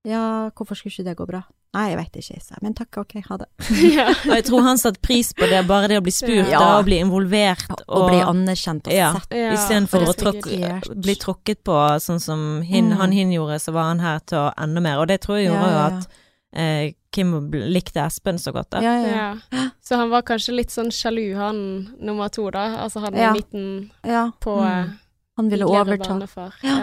[0.09, 1.43] Ja, hvorfor skulle ikke det gå bra?
[1.77, 2.63] Nei, jeg veit ikke, sa jeg.
[2.65, 3.47] Men takk, ok, ha det.
[3.95, 4.07] ja.
[4.27, 6.59] Og jeg tror han satte pris på det, bare det å bli spurt Ja.
[6.59, 7.69] da, og bli involvert.
[7.87, 9.13] Og bli anerkjent og Ja.
[9.19, 9.37] sett.
[9.37, 9.53] ja.
[9.55, 10.89] Istedenfor å sikkert.
[11.05, 12.97] bli tråkket på, sånn som hin, Mm.
[12.97, 14.99] han hin gjorde, så var han her til å ende mer.
[14.99, 16.09] Og det tror jeg Ja, gjorde jo at
[16.53, 18.71] eh, Kim likte Espen så godt.
[18.71, 18.81] Da.
[18.81, 19.69] Ja, ja, Ja.
[19.85, 22.79] Så han var kanskje litt sånn sjalu, han nummer to, da.
[22.83, 23.31] Altså han Ja.
[23.31, 24.31] i midten ja.
[24.41, 24.99] på Mm.
[25.41, 26.51] Han ville overta.
[26.63, 26.79] Ja.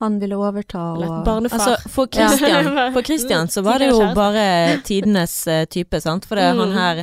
[0.00, 1.58] Han ville overta og barnefar.
[1.60, 4.44] Altså, for Christian, for Christian så var det jo bare
[4.88, 6.24] tidenes eh, type, sant.
[6.24, 6.60] For det, Mm.
[6.62, 7.02] han her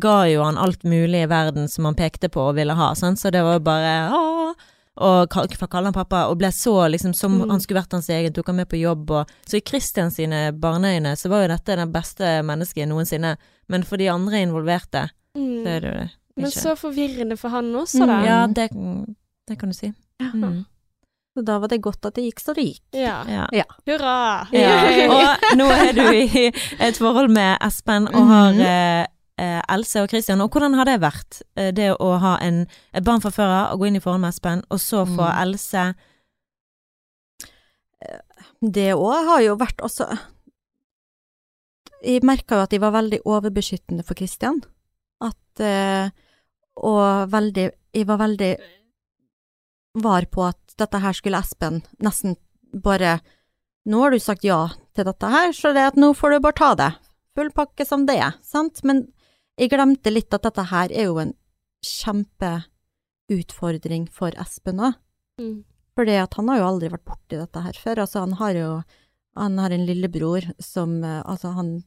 [0.00, 3.20] ga jo han alt mulig i verden som han pekte på og ville ha, sant.
[3.20, 4.54] Så det var jo bare åh,
[4.96, 7.50] og kall- kalle han pappa, og ble så liksom som Mm.
[7.50, 10.50] han skulle vært hans egen, tok han med på jobb og Så i Christian sine
[10.52, 13.36] barneøyne så var jo dette den beste mennesket noensinne,
[13.68, 15.62] men for de andre involverte, Mm.
[15.64, 16.10] så er det jo det.
[16.38, 18.16] Men så forvirrende for han også, da.
[18.22, 18.24] Mm.
[18.24, 18.70] Ja, det,
[19.48, 19.92] det kan du si.
[20.20, 20.30] Ja.
[20.34, 20.64] Mm.
[21.36, 22.82] Så da var det godt at det gikk så det gikk.
[22.98, 23.20] Ja.
[23.54, 23.64] Ja.
[23.86, 24.48] Hurra!
[24.50, 24.72] Ja,
[25.14, 26.48] og nå er du i
[26.82, 28.60] et forhold med Espen og har Mhm.
[28.66, 29.06] eh,
[29.38, 31.42] eh, Else og Christian, og hvordan har det vært?
[31.56, 34.20] Eh, det å ha en, et barn fra før av, og gå inn i forhold
[34.24, 35.42] med Espen, og så få Mm.
[35.42, 35.94] Else
[38.62, 40.06] Det òg har jo vært også
[42.06, 44.60] Jeg merka jo at de var veldig overbeskyttende for Kristian.
[45.20, 46.10] At eh,
[46.76, 48.52] Og veldig Jeg var veldig
[50.04, 52.36] var på at dette her skulle Espen nesten
[52.72, 53.12] bare
[53.88, 56.58] Nå har du sagt ja til dette her, så det at nå får du bare
[56.58, 56.92] ta det.
[57.38, 58.84] Full pakke som det er, sant?
[58.84, 59.08] Men
[59.56, 61.32] jeg glemte litt at dette her er jo en
[61.86, 65.00] kjempeutfordring for Espen òg.
[65.40, 65.64] Mm.
[65.96, 68.04] Fordi at han har jo aldri vært borti dette her før.
[68.04, 68.84] Altså, han har jo
[69.38, 71.78] han har en lillebror som eh, Altså, han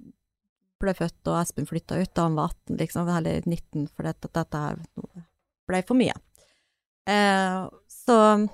[0.82, 4.62] ble født, og Espen flytta ut da han var 18, liksom, eller 19, fordi dette
[4.64, 4.80] her
[5.70, 6.16] ble for mye.
[7.12, 7.58] Eh,
[8.06, 8.50] så en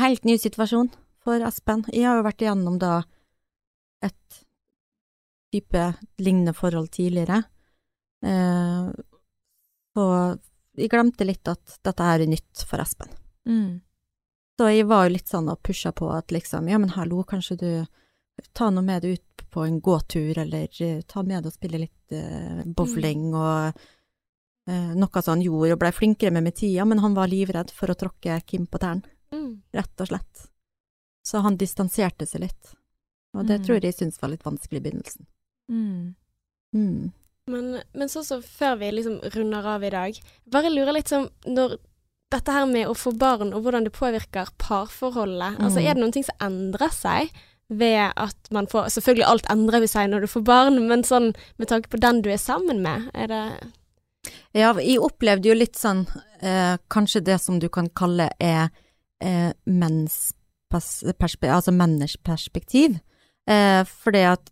[0.00, 0.90] helt ny situasjon
[1.24, 1.84] for Espen.
[1.92, 3.02] Jeg har jo vært igjennom da
[4.04, 4.40] et
[5.54, 5.84] type
[6.18, 7.42] lignende forhold tidligere.
[8.24, 8.88] Eh,
[10.00, 10.40] og
[10.74, 13.10] jeg glemte litt at dette her er nytt for Espen.
[13.48, 13.82] mm.
[14.54, 17.56] Så jeg var jo litt sånn og pusha på at liksom, ja men hallo, kanskje
[17.58, 17.70] du
[18.54, 21.80] ta noe med deg ut på en gåtur, eller eh, ta med deg og spille
[21.82, 23.80] litt eh, bowling og
[24.68, 27.88] eh, noe han gjorde, og blei flinkere med med tida, men han var livredd for
[27.88, 29.62] å tråkke Kim på tærne, Mm.
[29.74, 30.46] rett og slett.
[31.26, 32.74] Så han distanserte seg litt,
[33.34, 33.64] og det Mm.
[33.66, 35.26] tror jeg syntes var litt vanskelig i begynnelsen.
[35.70, 36.14] Mm.
[36.74, 37.12] Mm.
[37.46, 41.28] Men, men sånn som før vi liksom runder av i dag, bare lurer litt sånn
[41.46, 41.78] når
[42.30, 45.86] dette her med å få barn og hvordan det påvirker parforholdet, altså Mm.
[45.90, 47.30] er det noen ting som endrer seg
[47.70, 51.34] ved at man får Selvfølgelig alt endrer vi seg når du får barn, men sånn
[51.58, 53.72] med tanke på den du er sammen med, er det
[54.56, 56.04] Ja, jeg opplevde jo litt sånn,
[56.40, 58.70] eh, kanskje det som du kan kalle er
[59.20, 60.32] eh, menns
[60.74, 62.98] altså menners perspektiv.
[63.46, 64.50] Eh, fordi at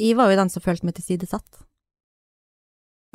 [0.00, 1.60] jeg var jo den som følte meg tilsidesatt.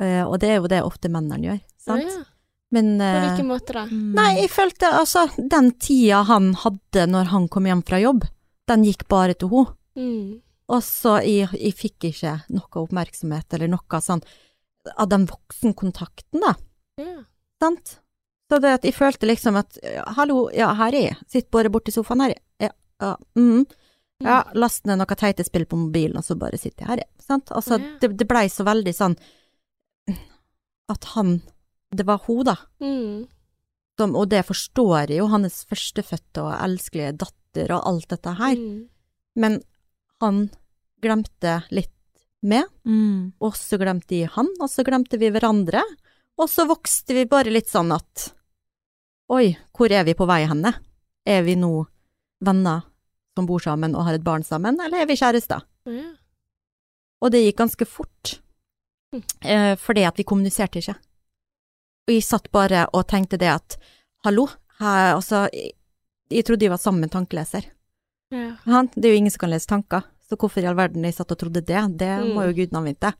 [0.02, 2.06] Eh, og det er jo det ofte mennene gjør, sant?
[2.06, 2.28] Å ja.
[2.72, 3.82] Men På eh, hvilken måte da?
[3.84, 4.14] Mm.
[4.16, 8.24] Nei, jeg følte altså Den tida han hadde når han kom hjem fra jobb,
[8.70, 9.76] den gikk bare til henne.
[9.92, 10.40] Mm.
[10.72, 14.22] Og så jeg, jeg fikk ikke noe oppmerksomhet eller noe sånn
[14.96, 16.54] av den voksenkontakten, da.
[17.00, 17.24] Ja.
[17.62, 17.98] Sant?
[18.50, 19.78] Så det at jeg følte liksom at
[20.16, 22.68] hallo, ja, her er jeg, sitter bare borti sofaen her, ja,
[23.00, 23.62] ja, mm.
[24.26, 27.48] ja, last ned noe teite spill på mobilen, og så bare sitter jeg her, sant?
[27.54, 27.94] Altså, Ja.
[28.02, 29.16] det, det blei så veldig sånn
[30.92, 31.40] at han,
[31.94, 33.28] det var hun da, Mm.
[33.98, 38.56] som, og det forstår jeg jo, hans førstefødte og elskelige datter og alt dette her,
[38.56, 38.88] Mm.
[39.36, 39.62] men
[40.20, 40.50] han
[41.00, 41.92] glemte litt
[42.42, 43.32] med, Mm.
[43.40, 45.82] og så glemte de han, og så glemte vi hverandre,
[46.38, 48.32] og så vokste vi bare litt sånn at
[49.30, 50.74] oi, hvor er vi på vei henne?
[51.26, 51.86] Er vi nå
[52.42, 52.82] venner
[53.36, 55.62] som bor sammen og har et barn sammen, eller er vi kjærester?
[55.86, 56.16] Mm.
[57.22, 58.40] Og det gikk ganske fort,
[59.44, 60.96] eh, fordi at vi kommuniserte ikke.
[62.08, 63.76] Og jeg satt bare og tenkte det at
[64.24, 64.48] hallo,
[64.80, 65.72] her, altså, jeg,
[66.30, 67.68] jeg trodde jeg var sammen med tankeleser.
[68.32, 68.56] Ja.
[68.64, 70.02] Han, det er jo ingen som kan lese tanker,
[70.32, 72.32] så hvorfor i all verden jeg satt og trodde det, det Mm.
[72.34, 73.12] må jo gudene vite.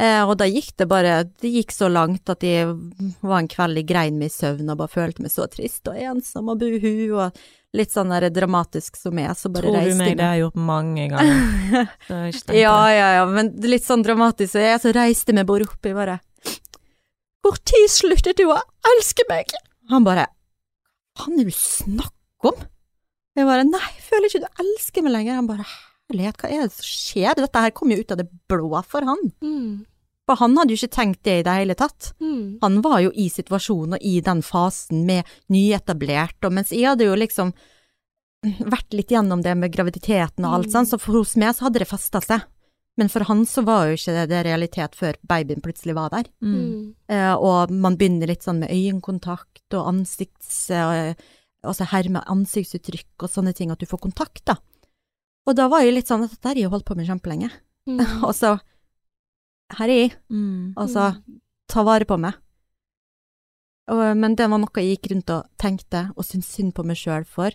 [0.00, 2.64] Eh, og da gikk det bare, det gikk så langt at jeg
[3.20, 5.98] var en kveld i grein meg i søvn og bare følte meg så trist og
[6.00, 7.36] ensom og buhu og
[7.76, 10.34] litt sånn der dramatisk som jeg, så bare Tror du reiste meg, jeg det har
[10.38, 11.92] jeg gjort mange ganger.
[12.08, 15.84] Jeg ja, ja, ja, men litt sånn dramatisk, så jeg så reiste meg bare opp,
[15.84, 16.18] jeg bare
[17.44, 18.58] Hvor tid sluttet du å
[18.96, 19.52] elske meg?
[19.92, 20.26] Han bare
[21.20, 22.64] Hva er det du snakker om?
[23.36, 25.34] Jeg bare Nei, jeg føler ikke du elsker meg lenger.
[25.40, 25.64] Han bare
[26.12, 27.34] Herlighet, hva er det som skjer?
[27.40, 29.18] Dette her kom jo ut av det blå for han.
[29.42, 29.86] Mm.
[30.28, 32.12] For han hadde jo ikke tenkt det i det hele tatt.
[32.22, 32.58] Mm.
[32.62, 37.08] Han var jo i situasjonen og i den fasen med nyetablert, og mens jeg hadde
[37.08, 37.50] jo liksom
[38.42, 40.72] vært litt gjennom det med graviditeten og alt Mm.
[40.72, 42.42] sånn, så for hos meg så hadde det festa seg.
[42.98, 46.26] Men for han så var jo ikke det, det realitet før babyen plutselig var der.
[46.42, 46.54] Mm.
[46.54, 46.94] Mm.
[47.08, 50.68] Eh, og man begynner litt sånn med øyekontakt og ansikts...
[50.70, 51.14] Eh,
[51.64, 54.56] altså her med ansiktsuttrykk og sånne ting, at du får kontakt, da.
[55.46, 57.50] Og da var jeg litt sånn at dette har jeg holdt på med kjempelenge.
[57.88, 58.00] Mm.
[58.28, 58.58] og så
[59.78, 60.74] Her er jeg, Mm.
[60.76, 61.22] altså
[61.72, 62.34] ta vare på meg.
[63.90, 66.98] Og, men det var noe jeg gikk rundt og tenkte og syntes synd på meg
[67.00, 67.50] sjøl for,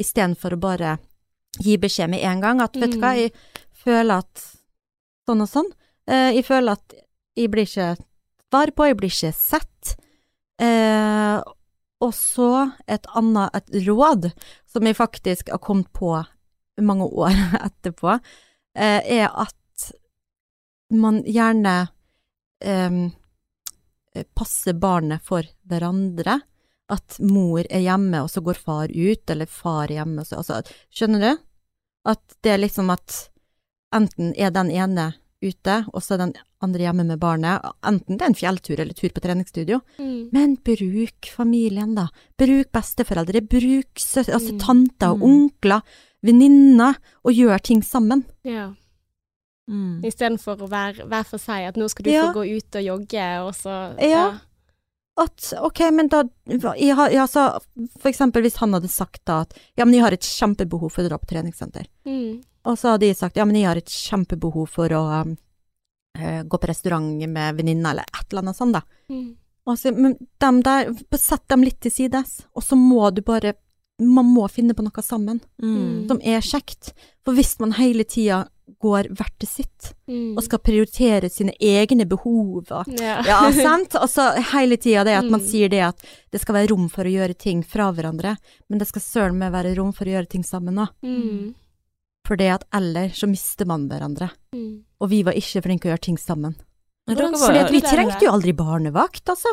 [0.00, 0.92] istedenfor å bare
[1.60, 3.18] gi beskjed med en gang at vet du hva, Mm.
[3.18, 3.32] jeg
[3.82, 4.44] føler at
[5.28, 5.68] sånn og sånn.
[6.06, 6.94] Eh, jeg føler at
[7.36, 7.96] jeg blir ikke
[8.48, 9.96] svar på, jeg blir ikke sett.
[10.62, 11.40] Eh,
[12.00, 14.30] og så et annet et råd
[14.70, 16.14] som jeg faktisk har kommet på
[16.84, 17.32] mange år
[17.68, 18.18] etterpå,
[18.76, 19.92] eh, er at
[20.92, 21.88] man gjerne
[22.62, 22.98] eh,
[24.34, 26.40] passer barnet for hverandre.
[26.88, 30.60] At mor er hjemme, og så går far ut, eller far er hjemme, så, altså,
[30.94, 31.30] skjønner du?
[32.06, 33.16] At det er liksom at
[33.96, 35.08] enten er den ene
[35.42, 38.94] ute, og så er den andre hjemme med barnet, enten det er en fjelltur eller
[38.96, 40.28] tur på treningsstudio, Mm.
[40.32, 42.06] men bruk familien, da.
[42.38, 44.58] Bruk besteforeldre, bruk altså, Mm.
[44.62, 45.26] tanter og Mm.
[45.26, 45.82] onkler,
[46.26, 48.24] venninner, og gjøre ting sammen.
[48.46, 48.72] Ja.
[49.66, 50.02] Mm.
[50.06, 52.26] Istedenfor å være hver for seg, at nå skal du Ja.
[52.28, 54.38] få gå ut og jogge, og så Ja.
[55.18, 56.24] At ok, men da
[56.76, 57.58] jeg altså,
[57.98, 61.02] For eksempel hvis han hadde sagt da at ja, men jeg har et kjempebehov for
[61.02, 61.86] å dra på treningssenter.
[62.04, 62.42] Mm.
[62.66, 65.36] Og så hadde jeg sagt ja, men jeg har et kjempebehov for å um,
[66.18, 68.82] eh, gå på restaurant med venninna, eller et eller annet sånt, da.
[69.08, 69.36] Mm.
[69.66, 73.54] Altså, men dem der, sett dem litt til sides, og så må du bare
[73.98, 76.06] Man må finne på noe sammen Mm.
[76.08, 76.92] som er kjekt.
[77.24, 78.46] For hvis man hele tida
[78.82, 80.36] går hvert til sitt, Mm.
[80.36, 83.22] og skal prioritere sine egne behov og Ja.
[83.24, 83.94] Ja, sant?
[83.94, 85.46] Og så hele tida det at man Mm.
[85.48, 88.36] sier det at det skal være rom for å gjøre ting fra hverandre,
[88.68, 90.88] men det skal søren meg være rom for å gjøre ting sammen òg.
[91.02, 91.54] Mm.
[92.26, 94.30] For det at eller så mister man hverandre.
[94.52, 94.82] Mm.
[95.00, 96.56] Og vi var ikke flinke å gjøre ting sammen.
[97.08, 99.46] Fordi at vi trengte jo aldri barnevakt, altså.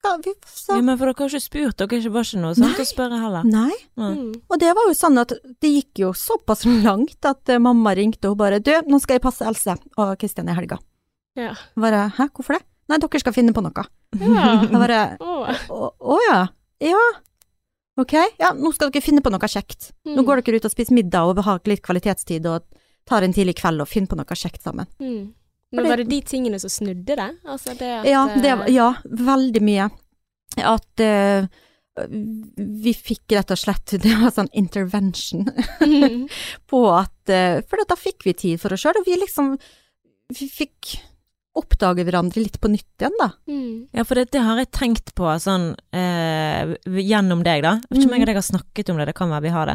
[0.00, 2.54] Hva, vi, så, Ja, men for dere har ikke spurt, dere ikke var ikke noe
[2.56, 2.84] sånt Nei.
[2.84, 3.44] å spørre heller.
[3.44, 3.74] Nei.
[4.00, 4.08] Ja.
[4.16, 4.30] Mm.
[4.48, 8.30] Og det var jo sånn at det gikk jo såpass langt at eh, mamma ringte
[8.32, 10.78] og bare Du, nå skal jeg passe Else og Kristian i helga.
[11.36, 11.52] Ja.
[11.76, 12.62] Bare hæ, hvorfor det?
[12.90, 13.84] Nei, dere skal finne på noe.
[14.18, 14.46] Ja.
[14.64, 15.90] Jeg bare Å.
[16.00, 16.40] Å ja.
[16.82, 17.02] Ja.
[18.00, 19.92] Ok, ja, nå skal dere finne på noe kjekt.
[20.08, 20.26] Nå Mm.
[20.26, 22.64] går dere ut og spiser middag og har litt kvalitetstid og
[23.06, 24.88] tar en tidlig kveld og finner på noe kjekt sammen.
[24.98, 25.34] Mm.
[25.70, 27.28] Men var det de tingene som snudde det?
[27.46, 29.90] Altså det at Ja, det, eh, ja veldig mye.
[30.66, 31.46] At uh,
[32.56, 36.24] vi fikk rett og slett Det var sånn intervention mm.
[36.70, 39.54] på at uh, For da fikk vi tid for oss sjøl, og vi liksom
[40.34, 40.96] Vi fikk
[41.60, 43.26] oppdage hverandre litt på nytt igjen, da.
[43.50, 43.88] Mm.
[43.98, 47.72] Ja, for det, det har jeg tenkt på sånn uh, gjennom deg, da.
[47.82, 49.52] Jeg vet ikke om jeg og deg har snakket om det, det kan være vi
[49.56, 49.74] har det.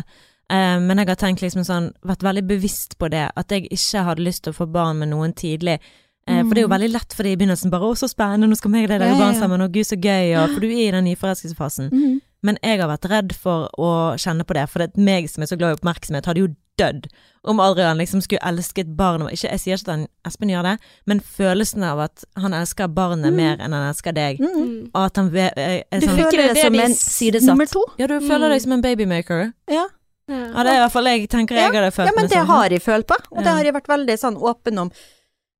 [0.50, 4.04] Eh, men jeg har tenkt liksom sånn, vært veldig bevisst på det, at jeg ikke
[4.06, 5.80] hadde lyst til å få barn med noen tidlig.
[6.28, 6.48] Mm.
[6.48, 6.80] For det er jo Mm.
[6.80, 9.18] veldig lett for det i begynnelsen, bare 'å, så spennende, nå skal vi Ja, ja,
[9.20, 12.22] barn sammen', og gud så gøy, og for du er i den nyforelskelsesfasen.
[12.44, 15.42] Men jeg har vært redd for å kjenne på det, for det er meg som
[15.44, 17.06] er så glad i oppmerksomhet, hadde jo dødd
[17.46, 19.22] om Adrian liksom skulle elske et barn.
[19.22, 22.88] Ikke, jeg sier ikke at han, Espen gjør det, men følelsen av at han elsker
[22.94, 23.36] barnet Mm.
[23.36, 24.56] mer enn han elsker deg, Mm.
[24.56, 24.90] Mm.
[24.94, 27.48] og at han er er Du sånn føler det som en sidesatt?
[27.50, 27.84] nummer to?
[27.98, 28.52] Ja, du føler Mm.
[28.52, 29.54] deg som en babymaker.
[29.70, 29.86] Ja.
[30.26, 30.42] Ja.
[30.56, 32.48] Ja, det er i hvert fall jeg tenker jeg hadde følt ja, men det sånn.
[32.50, 34.90] har jeg følt på, og det har jeg vært veldig sånn åpen om.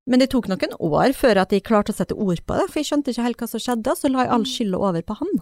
[0.10, 2.82] Men det tok noen år før at jeg klarte å sette ord på det, for
[2.82, 5.18] jeg skjønte ikke helt hva som skjedde, og så la jeg all skylda over på
[5.22, 5.36] han.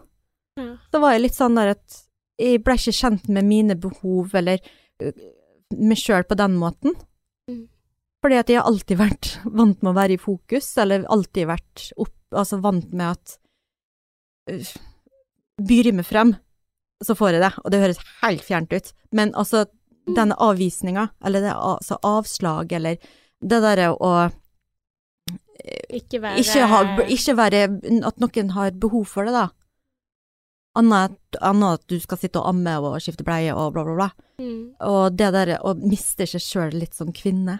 [0.59, 0.67] Ja.
[0.91, 2.01] Da var jeg litt sånn der at
[2.41, 4.63] jeg ble ikke kjent med mine behov eller
[5.73, 6.95] meg sjøl på den måten.
[7.49, 7.67] Mm.
[8.23, 11.89] Fordi at jeg har alltid vært vant med å være i fokus, eller alltid vært
[11.99, 13.37] opp, altså vant med at
[14.51, 14.73] uh,
[15.63, 16.31] Byr jeg meg frem,
[17.05, 19.65] så får jeg det, og det høres helt fjernt ut, men altså
[20.07, 22.97] denne avvisninga, eller det altså avslag, eller
[23.43, 24.13] det derre å
[25.93, 27.59] Ikke være ikke, ha, ikke være
[28.09, 29.45] At noen har behov for det, da.
[30.75, 34.07] Annet annet at du skal sitte og amme og skifte bleie og bla, bla, bla.
[34.41, 34.61] mm.
[34.89, 37.59] Og det der å miste seg sjøl litt som kvinne,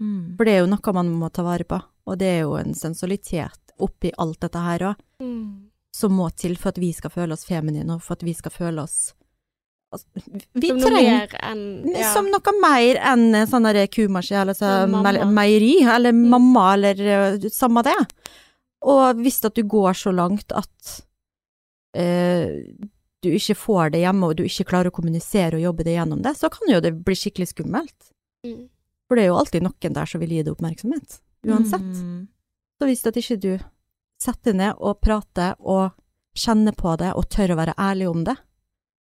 [0.00, 0.34] Mm.
[0.38, 1.76] for det er jo noe man må ta vare på.
[2.08, 5.69] Og det er jo en sensualitet oppi alt dette her òg, Mm.
[6.00, 8.52] Som må til for at vi skal føle oss feminine, og for at vi skal
[8.54, 9.12] føle oss
[9.92, 10.06] altså,
[10.54, 12.12] Vi Som noe trenger mer enn ja.
[12.14, 14.70] Som noe mer enn sånn derre kumaskin, eller så,
[15.30, 16.24] meieri, eller Mm.
[16.32, 17.98] mamma, eller uh, samme det.
[18.88, 20.92] Og hvis at du går så langt at
[21.96, 22.62] eh,
[23.20, 26.22] du ikke får det hjemme, og du ikke klarer å kommunisere og jobbe det gjennom
[26.24, 28.12] det, så kan jo det bli skikkelig skummelt.
[28.46, 28.70] Mm.
[29.04, 31.18] For det er jo alltid noen der som vil gi deg oppmerksomhet,
[31.50, 31.92] uansett.
[32.00, 32.22] Mm.
[32.80, 33.50] Så hvis at ikke du
[34.20, 35.92] setter ned og prate og
[36.36, 38.36] kjenne på det, og tør å være ærlig om det,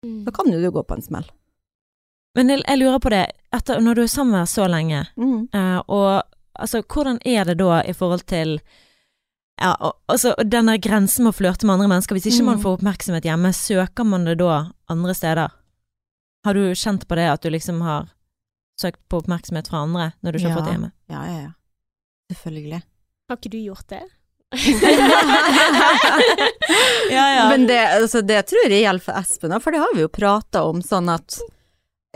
[0.04, 0.24] Mm.
[0.26, 1.24] Da kan jo du gå på en smell.
[2.36, 3.22] Men jeg, jeg lurer på det,
[3.56, 5.48] etter, når du er sammen med så lenge, Mm.
[5.54, 6.22] uh, og
[6.60, 8.60] altså, hvordan er det da i forhold til
[9.58, 12.62] ja, og, altså, denne grensen med å flørte med andre mennesker, hvis ikke man Mm.
[12.62, 15.50] får oppmerksomhet hjemme, søker man det da andre steder?
[16.44, 18.10] Har du kjent på det at du liksom har
[18.78, 20.56] søkt på oppmerksomhet fra andre når du ikke har Ja.
[20.60, 20.92] fått det hjemme?
[21.08, 21.52] Ja, ja, ja.
[22.30, 22.82] Selvfølgelig.
[23.30, 24.02] Har ikke du gjort det?
[27.10, 27.48] Ja, ja.
[27.50, 30.10] Men det, altså, det tror jeg gjelder for Espen òg, for det har vi jo
[30.12, 31.38] prata om sånn at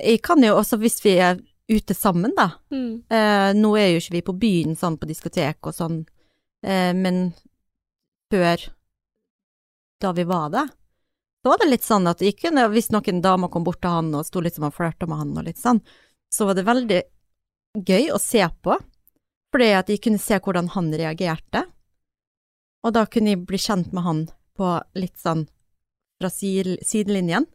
[0.00, 1.40] Jeg kan jo også, hvis vi er
[1.70, 3.02] ute sammen, da Mm.
[3.10, 5.98] eh, Nå er jo ikke vi på byen sånn på diskotek og sånn,
[6.64, 7.32] eh, men
[8.32, 8.68] før
[10.00, 10.64] da vi var det,
[11.44, 14.24] så var det litt sånn at ikke, hvis noen damer kom bort til han og
[14.26, 15.80] sto litt som og flørta med han og litt sånn,
[16.32, 17.02] så var det veldig
[17.86, 18.78] gøy å se på,
[19.52, 21.66] fordi at jeg kunne se hvordan han reagerte.
[22.86, 24.20] Og da kunne jeg bli kjent med han
[24.56, 25.46] på litt sånn
[26.20, 27.46] fra sidelinjen.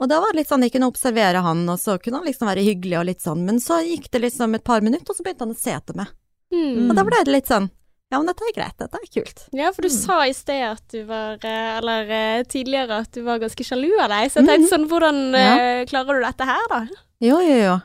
[0.00, 2.48] Og da var det litt sånn, jeg kunne observere han, og så kunne han liksom
[2.48, 5.24] være hyggelig og litt sånn, men så gikk det liksom et par minutter, og så
[5.26, 6.08] begynte han å se etter meg.
[6.54, 6.86] Mm.
[6.88, 7.66] Og da ble det litt sånn,
[8.10, 9.42] ja, men dette er greit, dette er kult.
[9.54, 9.98] Ja, for du Mm.
[10.00, 13.92] sa i sted at du var eh, Eller eh, tidligere at du var ganske sjalu
[14.00, 16.80] av deg, så jeg tenkte sånn Hvordan eh, klarer du dette her, da?
[17.20, 17.76] Jo, jo, jo.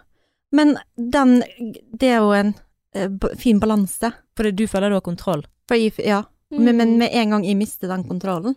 [0.56, 1.44] Men den,
[1.94, 2.56] det er jo en
[2.96, 4.14] uh, fin balanse.
[4.38, 5.44] Fordi du føler du har kontroll?
[5.68, 6.64] For ja, Mm.
[6.64, 8.54] men, men med en gang jeg mister den kontrollen,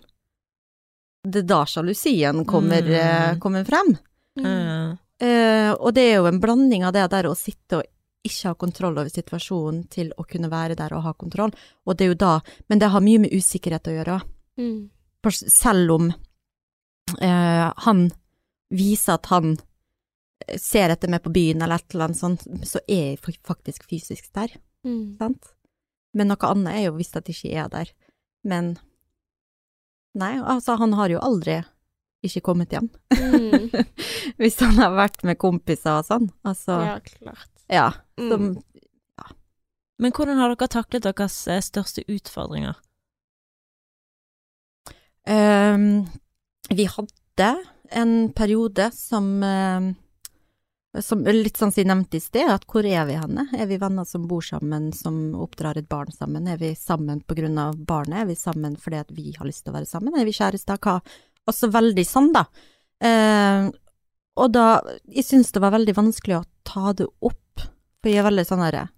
[1.24, 2.92] det er da sjalusien kommer, Mm.
[2.94, 3.96] eh, kommer frem.
[4.38, 4.44] Mm.
[4.46, 7.82] Eh, Eh, og det er jo en blanding av det der å sitte og
[8.22, 11.50] ikke ha kontroll over situasjonen til å kunne være der og ha kontroll,
[11.84, 14.22] og det er jo da, men det har mye med usikkerhet å gjøre.
[14.58, 14.90] Mm.
[15.24, 16.06] For selv om
[17.20, 18.12] uh, han
[18.70, 19.56] viser at han
[20.56, 24.30] ser etter meg på byen eller et eller annet sånt, så er jeg faktisk fysisk
[24.32, 24.54] der,
[24.86, 25.18] Mm.
[25.18, 25.50] sant?
[26.18, 27.90] Men noe annet er jo hvis at jeg ikke er der.
[28.48, 28.72] Men
[30.18, 31.60] nei, altså han har jo aldri
[32.26, 32.88] ikke kommet hjem.
[33.14, 33.68] Mm.
[34.40, 36.26] hvis han har vært med kompiser og sånn.
[36.42, 37.52] Altså, Ja, klart.
[37.70, 37.88] ja.
[38.18, 38.56] Mm.
[39.20, 39.28] ja.
[40.02, 42.78] Men hvordan har dere taklet deres eh, største utfordringer?
[45.28, 46.08] Um,
[46.72, 47.48] vi hadde
[47.92, 49.90] en periode som ehm,
[51.04, 53.46] som litt sånn som jeg nevnte i sted, at hvor er vi henne?
[53.56, 56.46] Er vi venner som bor sammen, som oppdrar et barn sammen?
[56.48, 57.22] Er vi sammen
[57.58, 58.22] av barnet?
[58.22, 60.14] Er vi sammen fordi at vi har lyst til å være sammen?
[60.18, 60.78] Er vi kjærester?
[60.78, 61.00] Hva?
[61.48, 62.44] Også veldig sånn, da.
[63.00, 63.70] Eh,
[64.38, 67.60] og da Jeg syns det var veldig vanskelig å ta det opp,
[68.02, 68.88] for jeg er veldig sånn herre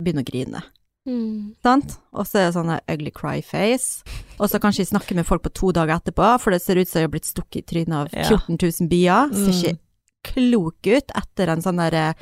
[0.00, 0.62] Begynner å grine.
[1.08, 1.54] Mm.
[1.62, 1.98] Sant?
[2.12, 4.02] Og så er det sånn her ugly cry face.
[4.40, 6.88] Og så kanskje jeg snakker med folk på to dager etterpå, for det ser ut
[6.88, 8.24] som jeg har blitt stukket i trynet av Ja.
[8.38, 9.28] 14 000 bier.
[9.32, 9.54] Ser Mm.
[9.60, 9.78] ikke
[10.26, 12.14] klok ut etter en sånn derre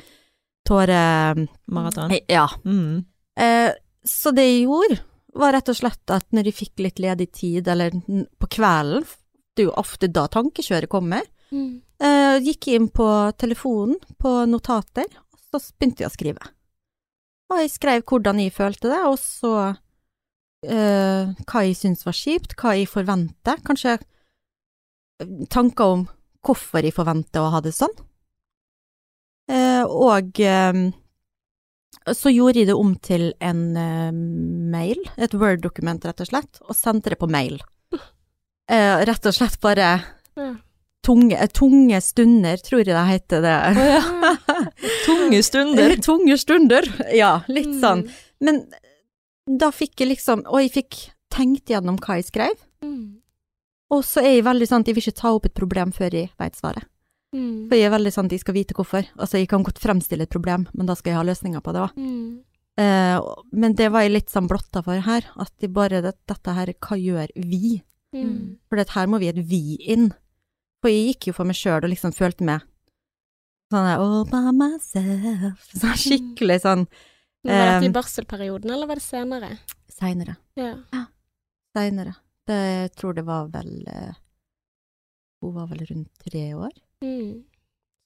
[0.67, 1.47] tåre...
[1.71, 2.13] Maraton?
[2.29, 2.47] Ja.
[2.65, 3.05] Mm.
[3.39, 3.71] Eh,
[4.05, 4.99] så det jeg gjorde,
[5.39, 7.93] var rett og slett at når jeg fikk litt ledig tid, eller
[8.39, 9.05] på kvelden,
[9.55, 11.81] det er jo ofte da tankekjøret kommer, Mm.
[11.97, 13.05] eh, gikk jeg inn på
[13.41, 16.49] telefonen, på notater, og så begynte jeg å skrive.
[17.49, 19.53] Og jeg skrev hvordan jeg følte det, og så
[20.61, 26.05] eh, hva jeg syntes var kjipt, hva jeg forventer, kanskje eh, tanker om
[26.45, 27.95] hvorfor jeg forventer å ha det sånn.
[29.49, 30.79] Eh, og eh,
[32.13, 36.77] så gjorde jeg det om til en eh, mail, et Word-dokument rett og slett, og
[36.77, 37.57] sendte det på mail.
[38.69, 39.85] Rett og slett bare
[41.01, 43.55] tunge, tunge stunder, tror jeg det heter det.
[45.07, 45.95] Tunge stunder.
[46.05, 46.85] tunge stunder,
[47.17, 47.79] ja, litt Mm.
[47.81, 48.03] sånn.
[48.45, 48.59] Men
[49.49, 50.99] da fikk jeg liksom, og jeg fikk
[51.33, 52.53] tenkt gjennom hva jeg skrev,
[52.85, 53.17] Mm.
[53.89, 56.13] Og så er jeg veldig sånn at jeg vil ikke ta opp et problem før
[56.13, 56.85] jeg vet svaret.
[57.35, 57.67] Mm.
[57.69, 59.05] For jeg er veldig sånn at jeg skal vite hvorfor.
[59.17, 61.83] Altså, jeg kan godt fremstille et problem, men da skal jeg ha løsninger på det
[61.83, 61.97] òg.
[61.99, 62.29] Mm.
[62.79, 66.55] Eh, men det var jeg litt sånn blotta for her, at de bare det, dette
[66.57, 67.79] her, hva gjør vi?
[68.15, 68.57] Mm.
[68.69, 70.09] For det her må vi et vi inn.
[70.81, 72.65] For jeg gikk jo for meg sjøl og liksom følte meg
[73.69, 76.85] sånn der, all by myself, sånn skikkelig sånn
[77.45, 79.49] Men Var dette i Um, barselperioden, eller var det senere?
[79.99, 80.33] seinere.
[80.57, 80.71] Ja.
[81.75, 82.15] Seinere.
[82.49, 84.13] Det jeg tror det var vel eh,
[85.43, 86.73] Hun var vel rundt tre år.
[87.05, 87.43] Mm.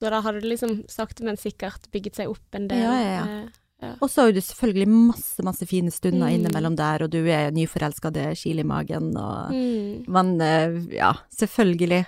[0.01, 2.81] Så da hadde det liksom sakte, men sikkert bygget seg opp en del.
[2.83, 3.93] Ja, ja, eh, ja.
[4.03, 6.35] Og så har du selvfølgelig masse, masse fine stunder Mm.
[6.37, 10.05] innimellom der, og du er nyforelska, det er kil i magen, og Mm.
[10.07, 12.05] man eh, Ja, selvfølgelig.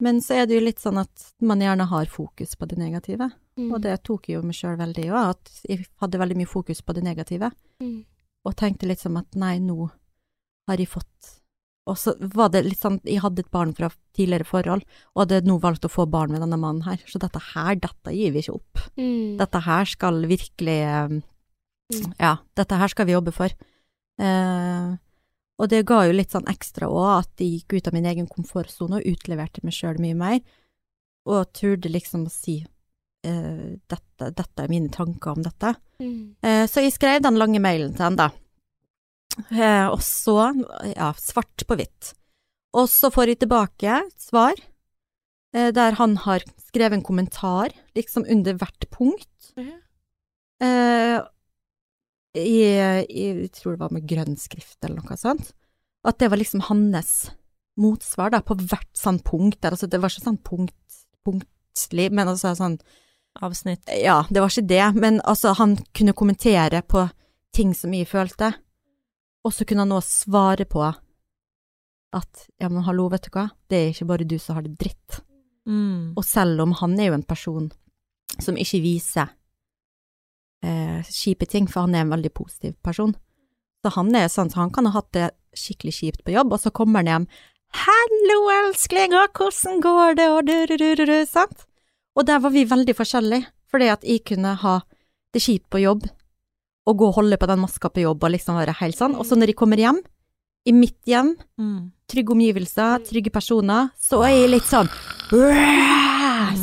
[0.00, 3.30] Men så er det jo litt sånn at man gjerne har fokus på det negative,
[3.56, 3.72] Mm.
[3.74, 6.80] og det tok jeg jo meg sjøl veldig òg, at jeg hadde veldig mye fokus
[6.82, 8.04] på det negative, Mm.
[8.44, 9.90] og tenkte litt som at nei, nå
[10.70, 11.36] har jeg fått
[11.90, 15.40] Og så var det litt sånn, jeg hadde et barn fra tidligere forhold, og hadde
[15.48, 18.44] nå valgt å få barn med denne mannen her, så dette her, dette gir vi
[18.44, 18.82] ikke opp.
[19.00, 19.40] Mm.
[19.40, 21.16] Dette her skal virkelig eh,
[21.90, 22.12] Mm.
[22.18, 23.52] Ja, dette her skal vi jobbe for.
[24.20, 24.90] Eh,
[25.60, 28.28] og det ga jo litt sånn ekstra òg, at jeg gikk ut av min egen
[28.30, 30.40] komfortsone og utleverte meg sjøl mye mer.
[31.28, 32.54] og turde liksom å si
[33.28, 35.74] eh, dette, dette er mine tanker om dette.
[36.00, 36.34] Mm.
[36.42, 38.30] Eh, så jeg skrev den lange mailen til henne, da.
[39.48, 40.52] Eh, og så,
[40.92, 42.12] ja, svart på hvitt.
[42.76, 44.60] Og så får jeg tilbake svar,
[45.54, 49.52] eh, der han har skrevet en kommentar, liksom under hvert punkt.
[49.56, 49.76] Ja.
[50.60, 51.18] Eh,
[52.38, 55.52] jeg, jeg tror det var med grønn skrift eller noe sånt.
[56.06, 57.30] At det var liksom hans
[57.80, 59.74] motsvar da, på hvert sånn punkt der.
[59.74, 62.80] Altså, det var ikke sånn punkt, punktlig, men altså sånn
[63.38, 63.84] Avsnitt.
[63.94, 67.04] Ja, det var ikke det, men altså, han kunne kommentere på
[67.54, 68.52] ting som jeg følte,
[69.44, 73.78] og så kunne han nå svare på at ja, men hallo, vet du hva, det
[73.78, 75.20] er ikke bare du som har det dritt.
[75.68, 76.16] Mm.
[76.18, 77.68] Og selv om han er jo en person
[78.40, 79.30] som ikke viser
[80.64, 83.14] eh, kjipe ting, for han er en veldig positiv person,
[83.80, 86.62] så han er sånn, så han kan ha hatt det skikkelig kjipt på jobb, og
[86.62, 87.30] så kommer han hjem
[87.70, 91.68] Hallo, og hvordan går det, og du-du-du-du, sant?
[92.18, 94.80] Og der var vi veldig forskjellige, fordi at jeg kunne ha
[95.30, 96.08] det kjipt på jobb,
[96.86, 99.26] og gå og holde på den maska på jobb og liksom være helt sånn, og
[99.28, 100.00] så når jeg kommer hjem,
[100.68, 101.92] i mitt hjem, Mm.
[102.08, 104.88] trygge omgivelser, trygge personer, så er jeg litt sånn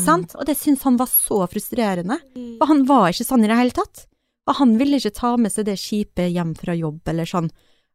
[0.05, 0.36] Sant?
[0.36, 2.18] Og det syns han var så frustrerende.
[2.36, 2.57] Mm.
[2.59, 4.05] For han var ikke sånn i det hele tatt.
[4.47, 7.49] Og han ville ikke ta med seg det kjipe hjem fra jobb, eller sånn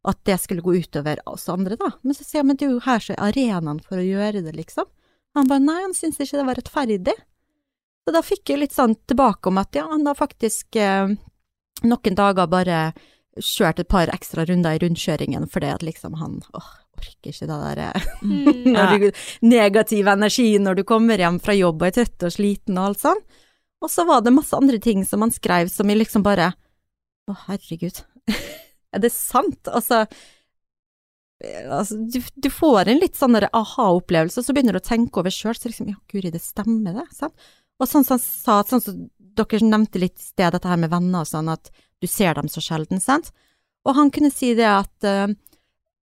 [0.04, 1.92] at det skulle gå utover oss andre, da.
[2.02, 4.42] Men så sier jeg, men det er jo her så er arenaen for å gjøre
[4.44, 4.88] det, liksom.
[5.36, 7.14] Han bare nei, han syntes ikke det var rettferdig.
[8.02, 11.14] Så da fikk jeg litt sånn tilbake om at ja, han har faktisk eh,
[11.88, 12.78] noen dager bare
[13.40, 16.66] kjørt et par ekstra runder i rundkjøringen fordi at liksom han åh,
[17.00, 18.72] orker ikke det der eh, Mm.
[18.74, 19.06] når du,
[19.42, 23.00] negativ energi når du kommer hjem fra jobb og er trøtt og sliten og alt
[23.02, 23.22] sånn.
[23.82, 26.52] Og så var det masse andre ting som han skrev som jeg liksom bare
[27.30, 28.02] Å, herregud.
[28.94, 29.70] er det sant?
[29.70, 30.04] Altså,
[31.42, 35.22] eh, altså du, du får en litt sånn aha-opplevelse, og så begynner du å tenke
[35.22, 37.08] over sjøl, så liksom Ja, guri, det stemmer, det.
[37.16, 37.50] Sant?
[37.80, 39.02] Og sånn som han sa, sånn som
[39.38, 41.70] dere nevnte litt i sted, dette her med venner og sånn, at
[42.02, 43.30] du ser dem så sjelden, sant?
[43.86, 45.32] Og han kunne si det at uh,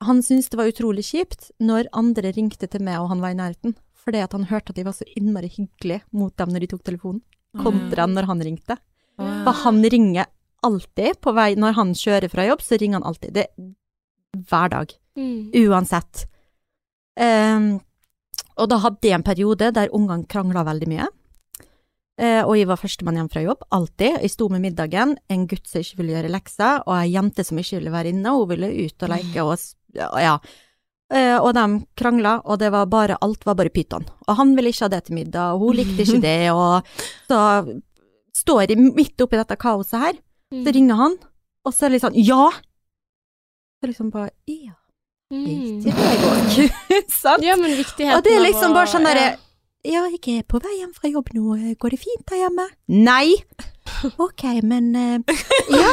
[0.04, 3.40] han syntes det var utrolig kjipt når andre ringte til meg og han var i
[3.40, 6.72] nærheten, fordi at han hørte at de var så innmari hyggelige mot dem når de
[6.74, 7.24] tok telefonen,
[7.60, 8.80] kontra når han ringte.
[9.20, 10.30] For han ringer
[10.64, 13.36] alltid på vei, når han kjører fra jobb, så ringer han alltid.
[13.36, 13.48] Det
[14.50, 14.94] hver dag.
[15.20, 15.52] Mm.
[15.66, 16.26] Uansett.
[17.20, 17.80] Um,
[18.60, 21.08] og da hadde jeg en periode der ungene krangla veldig mye.
[22.20, 24.18] Eh, og jeg var førstemann hjem fra jobb, alltid.
[24.26, 27.62] Jeg sto med middagen, en gutt som ikke ville gjøre lekser, og ei jente som
[27.62, 29.56] ikke ville være inne, hun ville ut og leke og
[30.20, 30.34] ja.
[31.10, 31.64] Eh, og de
[31.98, 34.04] krangla, og det var bare, alt var bare pyton.
[34.28, 36.84] Og han ville ikke ha det til middag, og hun likte ikke det, og
[37.32, 37.40] så
[38.44, 40.64] står jeg midt oppi dette kaoset her, Mm.
[40.66, 41.16] så ringer han,
[41.64, 42.46] og så er det litt sånn, ja!
[43.80, 44.74] Så liksom bare, ja,
[45.30, 45.84] Mm.
[47.22, 47.44] Sant?
[47.46, 49.36] Ja, men viktigheten Og det er liksom bare sånn derre ja.
[49.88, 52.66] Ja, jeg er på vei hjem fra jobb nå, går det fint der hjemme?
[52.92, 53.38] Nei!
[54.22, 55.38] Ok, men eh,
[55.72, 55.88] Ja,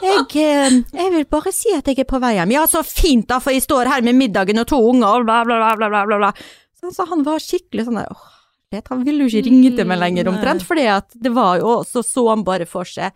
[0.00, 2.54] jeg, eh, jeg vil bare si at jeg er på vei hjem.
[2.54, 5.40] Ja, så fint da, for jeg står her med middagen og to unger og bla,
[5.46, 6.18] bla, bla, bla, bla, bla.
[6.22, 6.30] bla.
[6.78, 8.24] Så, altså, han var skikkelig sånn der åh,
[8.72, 11.58] vet, han ville jo ikke ringe til meg lenger Mm, omtrent, fordi at det var
[11.62, 13.10] jo Så så han bare for seg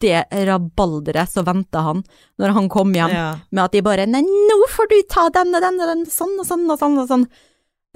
[0.00, 1.98] det rabalderet som venta han
[2.40, 3.26] når han kom hjem Ja.
[3.52, 6.38] med at de bare Nei, nå får du ta den og den og den, sånn
[6.40, 7.26] og sånn og sånn og sånn.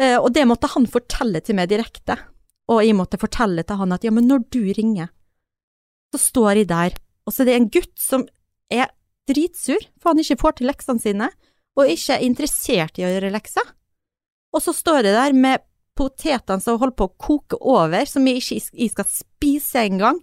[0.01, 2.17] Eh, og det måtte han fortelle til meg direkte.
[2.73, 5.11] Og jeg måtte fortelle til han at ja, men når du ringer,
[6.15, 8.25] så står jeg der, og så er det en gutt som
[8.73, 8.93] er
[9.29, 11.29] dritsur for han ikke får til leksene sine,
[11.75, 13.73] og ikke er interessert i å gjøre lekser.
[14.55, 15.65] Og så står jeg der med
[15.99, 20.21] potetene som holder på å koke over, som jeg ikke jeg skal spise engang,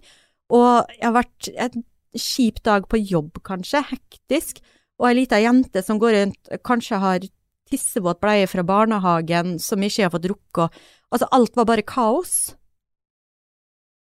[0.52, 1.84] og jeg har vært en
[2.18, 4.60] kjip dag på jobb, kanskje, hektisk,
[5.00, 7.24] og ei lita jente som går rundt, kanskje har
[7.72, 10.70] tissevåt bleie fra barnehagen, som ikke har fått rukket å
[11.12, 12.54] Altså, alt var bare kaos.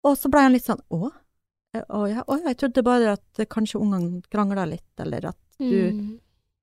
[0.05, 1.11] Og så ble han litt sånn Å?
[1.75, 5.41] Eh, Å ja, å, jeg trodde bare at eh, kanskje ungene krangla litt, eller at
[5.59, 6.15] du Mm.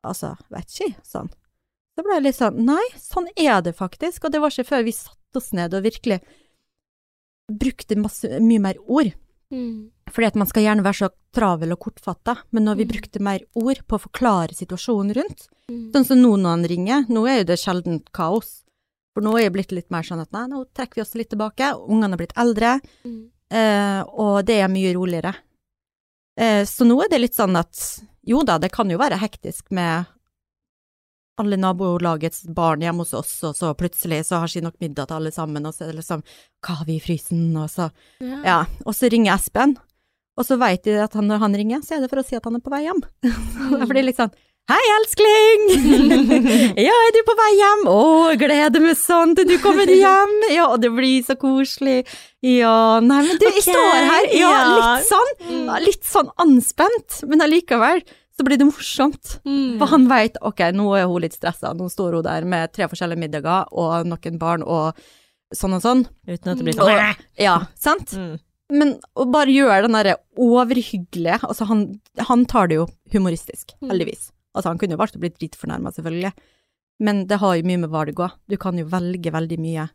[0.03, 1.28] Altså, vet ikke, sånn.
[1.94, 4.82] Så ble jeg litt sånn Nei, sånn er det faktisk, og det var ikke før
[4.88, 6.18] vi satte oss ned og virkelig
[7.53, 9.12] brukte masse, mye mer ord.
[9.53, 9.90] Mm.
[10.11, 12.92] Fordi at man skal gjerne være så travel og kortfatta, men når vi Mm.
[12.92, 15.92] brukte mer ord på å forklare situasjonen rundt, Mm.
[15.92, 18.64] sånn som nå når han ringer, nå er jo det sjelden kaos.
[19.14, 21.28] For nå er det blitt litt mer sånn at nei, nå trekker vi oss litt
[21.30, 23.28] tilbake, ungene har blitt eldre, Mm.
[23.50, 25.34] eh, og det er mye roligere.
[26.36, 29.70] Eh, så nå er det litt sånn at jo da, det kan jo være hektisk
[29.70, 30.07] med
[31.43, 35.18] alle nabolagets barn hjemme hos oss, og så plutselig så har ikke nok middag til
[35.18, 36.22] alle sammen, og så er det liksom
[36.62, 37.90] hva har vi i frysen, og så
[38.22, 38.38] Ja.
[38.47, 39.76] ja, og så ringer Espen,
[40.38, 42.38] og så veit de at han, når han ringer, så er det for å si
[42.38, 43.03] at han er på vei hjem.
[43.26, 43.84] Mm.
[43.84, 44.34] For det er litt sånn
[44.70, 45.62] Hei, elskling!
[46.86, 47.80] ja, er du på vei hjem?
[47.90, 50.36] Å, jeg gleder meg sånn til du kommer hjem!
[50.55, 52.05] Ja, det blir så koselig.
[52.47, 54.28] Ja, nei, men du, jeg står her.
[54.38, 54.61] Ja, ja.
[54.70, 55.32] litt sånn.
[55.49, 55.66] Mm.
[55.82, 58.05] Litt sånn anspent, men allikevel
[58.37, 59.39] så blir det morsomt.
[59.45, 59.78] Mm.
[59.78, 62.89] For han veit ok, nå er hun litt stressa, nå står hun der med tre
[62.89, 64.97] forskjellige middager og noen barn og
[65.55, 66.07] sånn og sånn.
[66.26, 68.14] Uten at det blir Og, sånn ja, sant?
[68.16, 68.39] mm.
[68.72, 71.83] Men å bare gjøre den derre overhyggelige Altså, han,
[72.28, 73.91] han tar det jo humoristisk, Mm.
[73.91, 74.30] heldigvis.
[74.55, 76.33] Altså, han kunne jo valgt å bli dritfornærma, selvfølgelig.
[77.01, 78.33] Men det har jo mye med hva det går.
[78.49, 79.89] Du kan jo velge veldig mye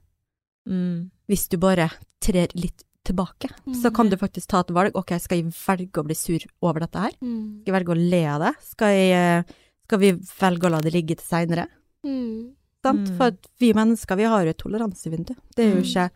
[0.68, 1.10] Mm.
[1.30, 1.90] hvis du bare
[2.22, 3.49] trer litt tilbake.
[3.82, 4.95] Så kan du faktisk ta et valg.
[4.99, 7.16] Ok, skal jeg velge å bli sur over dette her?
[7.24, 7.62] Mm.
[7.64, 8.53] Skal jeg velge å le av det?
[8.68, 9.12] Skal, jeg,
[9.47, 9.55] eh,
[9.88, 11.68] skal vi velge å la det ligge til seinere?
[12.05, 12.53] Mm.
[12.86, 13.08] Sant?
[13.10, 13.16] Mm.
[13.18, 15.34] For at vi mennesker, vi har jo et toleransevindu.
[15.55, 15.88] Det er jo Mm.
[15.88, 16.10] ikke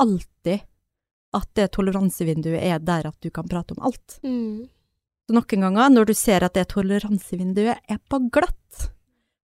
[0.00, 0.60] alltid
[1.34, 4.18] at det toleransevinduet er der at du kan prate om alt.
[4.24, 4.68] Mm.
[5.28, 8.90] Så noen ganger, når du ser at det toleransevinduet er på glatt,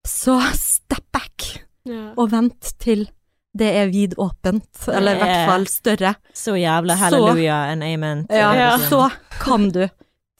[0.07, 2.14] så step back Ja.
[2.16, 3.09] og vent til
[3.53, 6.14] det er vidåpent, eller i hvert fall større.
[6.32, 8.26] Så jævla Så- halleluja and amen.
[8.30, 8.88] Ja, liksom.
[8.88, 9.82] så kan du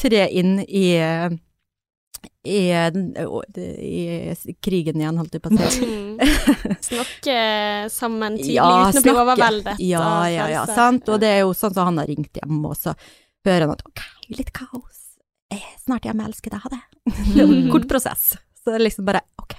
[0.01, 0.87] tre inn i
[2.45, 5.87] i, i, i krigen igjen, holdt jeg på å si.
[5.87, 6.19] Mm.
[6.89, 7.37] Snakke
[7.93, 9.83] sammen tidlig Ja, uten å bli overveldet.
[9.83, 11.07] Ja, ja, ja, sant.
[11.11, 12.95] Og det er jo sånn som han har ringt hjem, og så
[13.47, 14.03] hører han at ok,
[14.39, 14.99] litt kaos.
[15.53, 16.83] Jeg er snart hjemme, elsker deg, ha det.
[17.45, 18.33] En kort prosess.
[18.63, 19.57] Så det er liksom bare ok.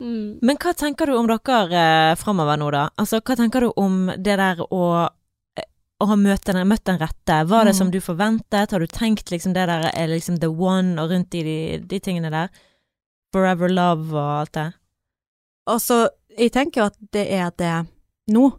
[0.00, 0.38] Mm.
[0.42, 2.88] Men hva tenker du om dere eh, framover nå, da?
[3.00, 4.82] Altså, hva tenker du om det der å
[5.56, 5.68] eh,
[6.02, 7.78] å ha møtt den, møtt den rette, var det Mm.
[7.78, 8.70] som du forventet?
[8.74, 12.00] Har du tenkt liksom det der er liksom the one og rundt i de, de
[12.00, 12.50] tingene der?
[13.32, 14.72] Forever love og alt det?
[15.70, 17.86] Altså, jeg tenker jo at det er det
[18.34, 18.50] nå.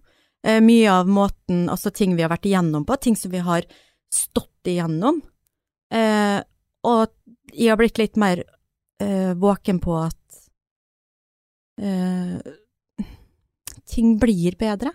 [0.46, 3.66] Eh, mye av måten, altså ting vi har vært igjennom på, ting som vi har
[4.14, 5.22] stått igjennom.
[5.92, 6.40] Eh,
[6.86, 7.08] og
[7.54, 8.44] jeg har blitt litt mer
[9.02, 10.25] eh, våken på at
[11.82, 13.06] eh,
[13.86, 14.92] ting blir bedre.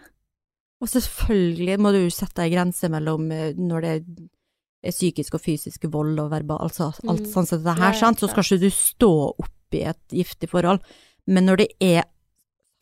[0.81, 3.95] Og selvfølgelig må du sette ei grense mellom eh, når det
[4.83, 7.33] er psykisk og fysisk vold og verbal, altså alt Mm.
[7.35, 10.81] sånn som det her, sant, så skal ikke du stå oppi et giftig forhold.
[11.26, 12.05] Men når det er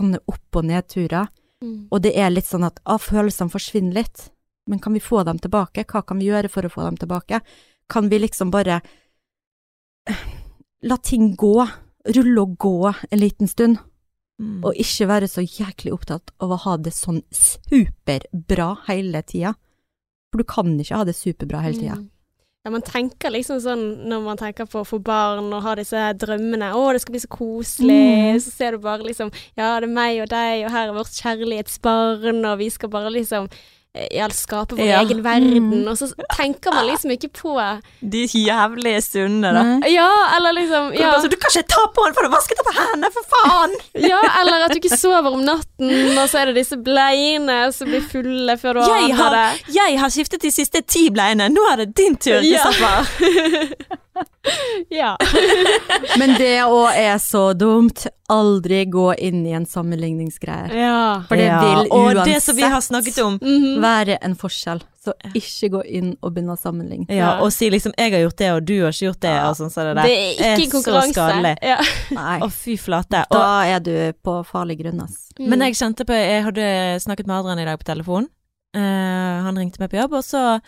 [0.01, 1.27] sånne opp- og nedturer,
[1.61, 1.89] Mm.
[1.91, 4.31] og det er litt sånn at ah, følelsene forsvinner litt,
[4.69, 5.85] men kan vi få dem tilbake?
[5.85, 7.41] Hva kan vi gjøre for å få dem tilbake?
[7.89, 8.81] Kan vi liksom bare
[10.07, 10.15] eh,
[10.83, 11.67] la ting gå,
[12.07, 13.79] rulle og gå en liten stund,
[14.39, 14.61] Mm.
[14.65, 19.55] og ikke være så jæklig opptatt av å ha det sånn superbra hele tida?
[20.31, 21.97] For du kan ikke ha det superbra hele tida.
[21.99, 22.09] Mm.
[22.65, 25.97] Ja, man tenker liksom sånn når man tenker på å få barn og ha disse
[26.21, 27.99] drømmene, å, det skal bli så koselig,
[28.35, 28.41] Mm.
[28.45, 31.19] så ser du bare liksom, ja, det er meg og deg, og her er vårt
[31.19, 33.49] kjærlighetsbarn, og vi skal bare liksom,
[34.11, 35.01] ja, skape vår Ja.
[35.03, 35.89] egen verden, Mm.
[35.89, 37.55] og så tenker man liksom ikke på,
[38.03, 39.63] De jævlige stundene, da.
[39.63, 39.93] Nei.
[39.93, 42.59] ja, eller liksom, ja, Altså, du kan ikke ta på den for du har vasket
[42.61, 43.75] opp hendene, for faen!
[44.11, 47.89] ja, eller at du ikke sover om natten, og så er det disse bleiene som
[47.89, 49.75] blir fulle før du Jeg har, det.
[49.75, 52.65] jeg har skiftet de siste ti bleiene, nå er det din tur, Ja.
[52.65, 53.75] Kristoffer.
[54.91, 55.17] Ja.
[56.19, 58.07] Men det òg er så dumt.
[58.29, 60.69] Aldri gå inn i en sammenligningsgreie.
[60.75, 61.23] Ja.
[61.29, 63.39] For det vil uansett Og det som vi har snakket om.
[63.41, 63.79] Mhm.
[63.89, 64.83] Være en forskjell.
[65.05, 67.07] Så ikke gå inn og begynne å sammenligne.
[67.15, 69.49] Ja, og si liksom 'jeg har gjort det, og du har ikke gjort det', Ja.
[69.51, 70.03] og sånn som det der.
[70.03, 71.15] Det er ikke så konkurranse.
[71.15, 71.57] skadelig.
[71.63, 71.79] Ja.
[72.13, 72.39] Nei.
[72.41, 73.25] Å, fy flate.
[73.31, 75.31] Og, Da er du på farlig grunn, ass.
[75.39, 78.29] men jeg kjente på Jeg hadde snakket med Adrian i dag på telefon.
[78.77, 80.61] Uh, han ringte meg på jobb, og så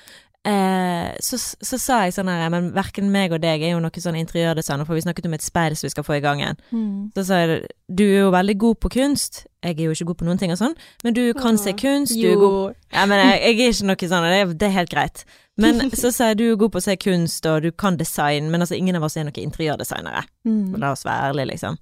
[0.48, 4.02] eh, så, så sa jeg sånn her Men verken meg og deg er jo noe
[4.04, 6.60] sånn interiørdesigner, for vi snakket om et speil som vi skal få i gang igjen.
[6.70, 7.10] Mm.
[7.16, 7.60] Så sa jeg
[7.90, 9.44] du er jo veldig god på kunst.
[9.66, 12.14] Jeg er jo ikke god på noen ting og sånn, men du kan se kunst.
[12.16, 14.92] Du er god Ja, men jeg, jeg er ikke noe sånn, det, det er helt
[14.92, 15.24] greit.
[15.60, 18.48] Men så sa jeg du er god på å se kunst, og du kan design,
[18.52, 20.22] men altså ingen av oss er noen interiørdesignere.
[20.48, 20.78] Mm.
[20.80, 21.80] La oss være ærlige, liksom.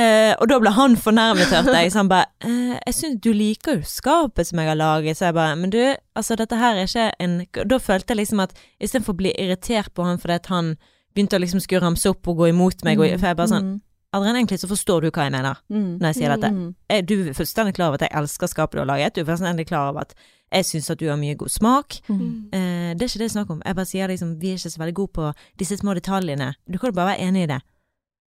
[0.00, 1.92] Eh, og da ble han fornærmet, hørte jeg.
[1.92, 5.24] Så han bare eh, 'Jeg syns du liker jo skapet som jeg har laget', så
[5.28, 8.52] jeg bare 'Men du, altså dette her er ikke en Da følte jeg liksom at
[8.80, 10.76] istedenfor å bli irritert på han fordi at han
[11.14, 13.64] begynte å liksom skure ramse opp og gå imot meg, og, for jeg bare sånn
[13.64, 13.80] Mm.
[14.12, 15.98] Adrian, egentlig så forstår du hva jeg mener Mm.
[16.00, 16.50] når jeg sier dette.
[16.50, 16.74] Mm.
[16.88, 19.14] Er du er fullstendig klar over at jeg elsker skapet du har laget?
[19.14, 20.14] Du er fullstendig klar over at
[20.52, 22.00] jeg syns at du har mye god smak.
[22.08, 22.48] Mm.
[22.52, 23.62] Eh, det er ikke det jeg snakker om.
[23.64, 26.54] Jeg bare sier liksom, vi er ikke så veldig gode på disse små detaljene.
[26.72, 27.60] Du kan jo bare være enig i det.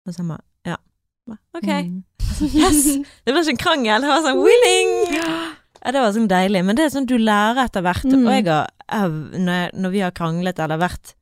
[0.07, 0.29] Og så han.
[0.29, 0.41] Bare,
[1.29, 1.69] Ok.
[1.69, 2.03] Mm.
[2.43, 2.85] Yes!
[3.25, 4.89] Det var ikke en krangel, det var sånn winning!
[5.15, 6.63] Ja, det var sånn deilig.
[6.67, 8.07] Men det er sånn du lærer etter hvert.
[8.09, 8.25] Mm.
[8.27, 11.15] Og jeg har, når vi har kranglet eller vært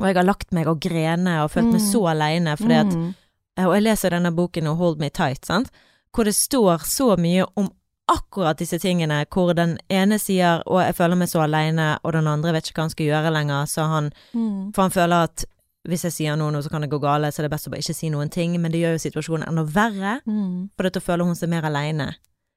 [0.00, 1.88] Og jeg har lagt meg og grene og følt meg Mm.
[1.92, 3.14] så aleine fordi at Mm.
[3.58, 5.70] Eh, Og jeg leser denne boken og Hold Me Tight, sant?
[6.14, 7.68] hvor det står så mye om
[8.10, 12.26] akkurat disse tingene, hvor den ene sier 'Å, jeg føler meg så aleine', og den
[12.26, 14.72] andre vet ikke hva han skal gjøre lenger, så han Mm.
[14.74, 15.44] For han føler at
[15.88, 17.70] hvis jeg sier noe nå, så kan det gå gale, så det er best å
[17.72, 20.70] bare ikke si noen ting, men det gjør jo situasjonen enda verre, Mm.
[20.76, 22.14] for da føler hun seg mer aleine.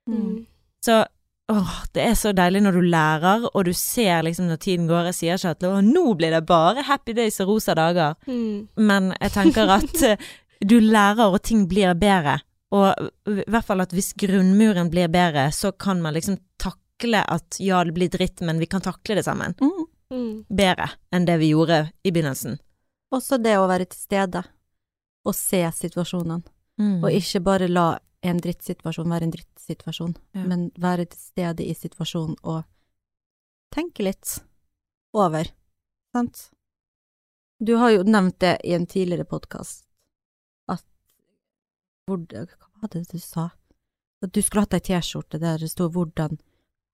[0.09, 0.45] Mm.
[0.83, 1.05] Så
[1.49, 5.05] åh, det er så deilig når du lærer, og du ser liksom når tiden går.
[5.11, 8.67] Jeg sier ikke at å, nå blir det bare happy days og rosa dager, Mm.
[8.77, 10.17] men jeg tenker at eh,
[10.65, 12.41] du lærer og ting blir bedre.
[12.73, 12.93] Og
[13.29, 17.83] i hvert fall at hvis grunnmuren blir bedre, så kan man liksom takle at ja,
[17.83, 19.53] det blir dritt, men vi kan takle det sammen.
[19.61, 19.85] Mm.
[20.13, 20.45] Mm.
[20.49, 22.57] Bedre enn det vi gjorde i begynnelsen.
[23.13, 24.43] Også det å være til stede
[25.25, 26.43] og se situasjonene,
[26.79, 27.03] Mm.
[27.03, 30.43] og ikke bare la en drittsituasjon være en drittsituasjon, Ja.
[30.47, 32.63] men være til stede i situasjonen og
[33.71, 34.39] tenke litt
[35.13, 35.45] over,
[36.15, 36.49] sant?
[37.63, 39.85] Du har jo nevnt det i en tidligere podkast,
[40.67, 40.83] at
[42.07, 42.47] hvor, Hva
[42.81, 43.51] var det du sa?
[44.23, 46.39] At du skulle hatt ei T-skjorte der det sto 'Hvordan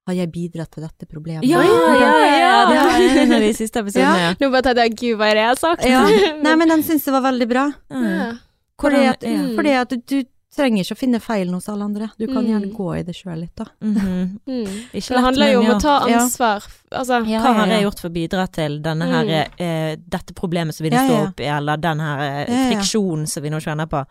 [0.07, 3.53] har jeg bidratt til dette problemet?' Ja, ja, ja, ja, det var en av de
[3.53, 4.33] siste episodene, ja.
[4.39, 5.85] Nå bare tenkte jeg gud, hva er det jeg har sagt?
[5.85, 6.03] Ja.
[6.43, 7.71] Nei, men den syns jeg var veldig bra.
[7.91, 8.33] Ja.
[8.79, 9.47] Fordi at, ja.
[9.55, 10.23] fordi at du
[10.55, 12.07] trenger ikke å finne feil hos alle andre.
[12.17, 12.47] Du kan Mm.
[12.49, 13.65] gjerne gå i det sjøl litt, da.
[13.85, 14.39] Mhm.
[14.49, 14.65] Mm.
[14.65, 15.75] Ikke Det lett, handler jo om ja.
[15.75, 16.65] å ta ansvar.
[16.91, 19.13] Altså, Ja, Hva har ja, jeg gjort for å bidra til denne Mm.
[19.13, 22.19] her, eh, dette problemet som vi nå Ja, ja, står opp i, eller den her
[22.19, 22.69] eh, Ja, ja.
[22.71, 24.05] friksjonen som vi nå kjenner på?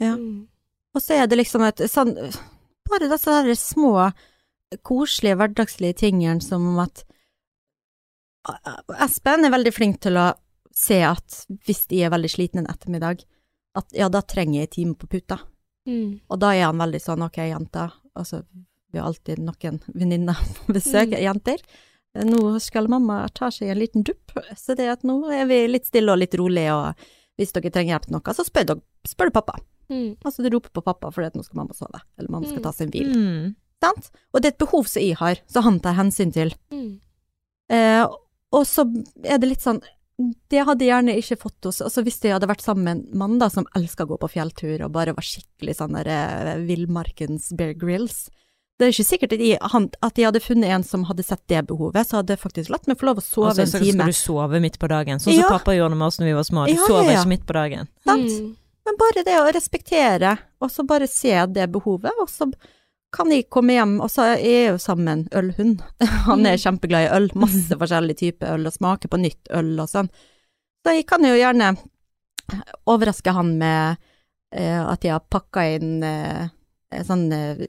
[0.00, 0.14] Ja.
[0.16, 0.46] Mm.
[0.94, 2.14] Og så er det liksom et sånn
[2.88, 4.12] Bare disse små,
[4.82, 7.04] koselige, hverdagslige tingene som at
[9.02, 10.28] Espen er veldig flink til å
[10.76, 13.24] se at hvis de er veldig slitne en ettermiddag,
[13.76, 15.38] at ja, da trenger jeg en time på puta.
[15.88, 16.20] Mm.
[16.30, 18.42] Og da er han veldig sånn ok, jenta, altså
[18.92, 21.20] vi har alltid noen venninner på besøk, Mm.
[21.26, 21.62] jenter.
[22.16, 25.84] Nå skal mamma ta seg en liten dupp, så det at nå er vi litt
[25.90, 26.94] stille og litt rolig, og
[27.36, 29.58] hvis dere trenger hjelp til noe, så spør, du pappa.
[29.92, 30.14] Mm.
[30.24, 32.64] Altså du roper på pappa fordi at nå skal mamma sove, eller mamma skal Mm.
[32.64, 33.12] ta seg en hvil.
[33.86, 34.10] Sant?
[34.34, 36.52] Og det er et behov som jeg har, som han tar hensyn til.
[36.74, 36.98] Mm.
[37.72, 38.04] Eh,
[38.54, 38.84] og så
[39.26, 39.80] er det litt sånn
[40.48, 43.18] Det hadde jeg gjerne ikke fått hos Altså hvis jeg hadde vært sammen med en
[43.18, 46.52] mann da som elska å gå på fjelltur og bare var skikkelig sånn der eh,
[46.62, 48.28] villmarkens Bear Grills
[48.78, 51.42] Det er ikke sikkert at jeg, han, at jeg hadde funnet en som hadde sett
[51.50, 53.64] det behovet, så hadde jeg faktisk latt meg få lov å sove en time.
[53.66, 53.92] en så time.
[53.98, 55.48] skal du sove midt på dagen, sånn som Ja.
[55.58, 56.66] pappa gjorde med oss når vi var små.
[56.68, 57.18] Du Ja, ja, sover ja.
[57.22, 57.88] ikke midt på dagen.
[58.06, 58.30] Sant?
[58.30, 58.50] Mm.
[58.86, 62.52] Men bare det å respektere, og så bare se det behovet, og så
[63.14, 65.82] kan jeg komme hjem, og så er jeg jo sammen med en ølhund.
[66.26, 69.88] Han er kjempeglad i øl, masse forskjellige typer øl, og smaker på nytt øl og
[69.92, 70.10] sånn.
[70.84, 71.72] Så jeg kan jo gjerne
[72.86, 73.96] overraske han med
[74.54, 76.44] eh, at jeg har pakka inn eh,
[76.94, 77.64] en sånn eh,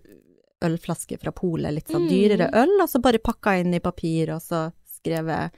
[0.67, 2.11] ølflaske fra polet, litt sånn Mm.
[2.11, 4.67] dyrere øl, og så bare pakka inn i papir, og så
[4.97, 5.53] skrevet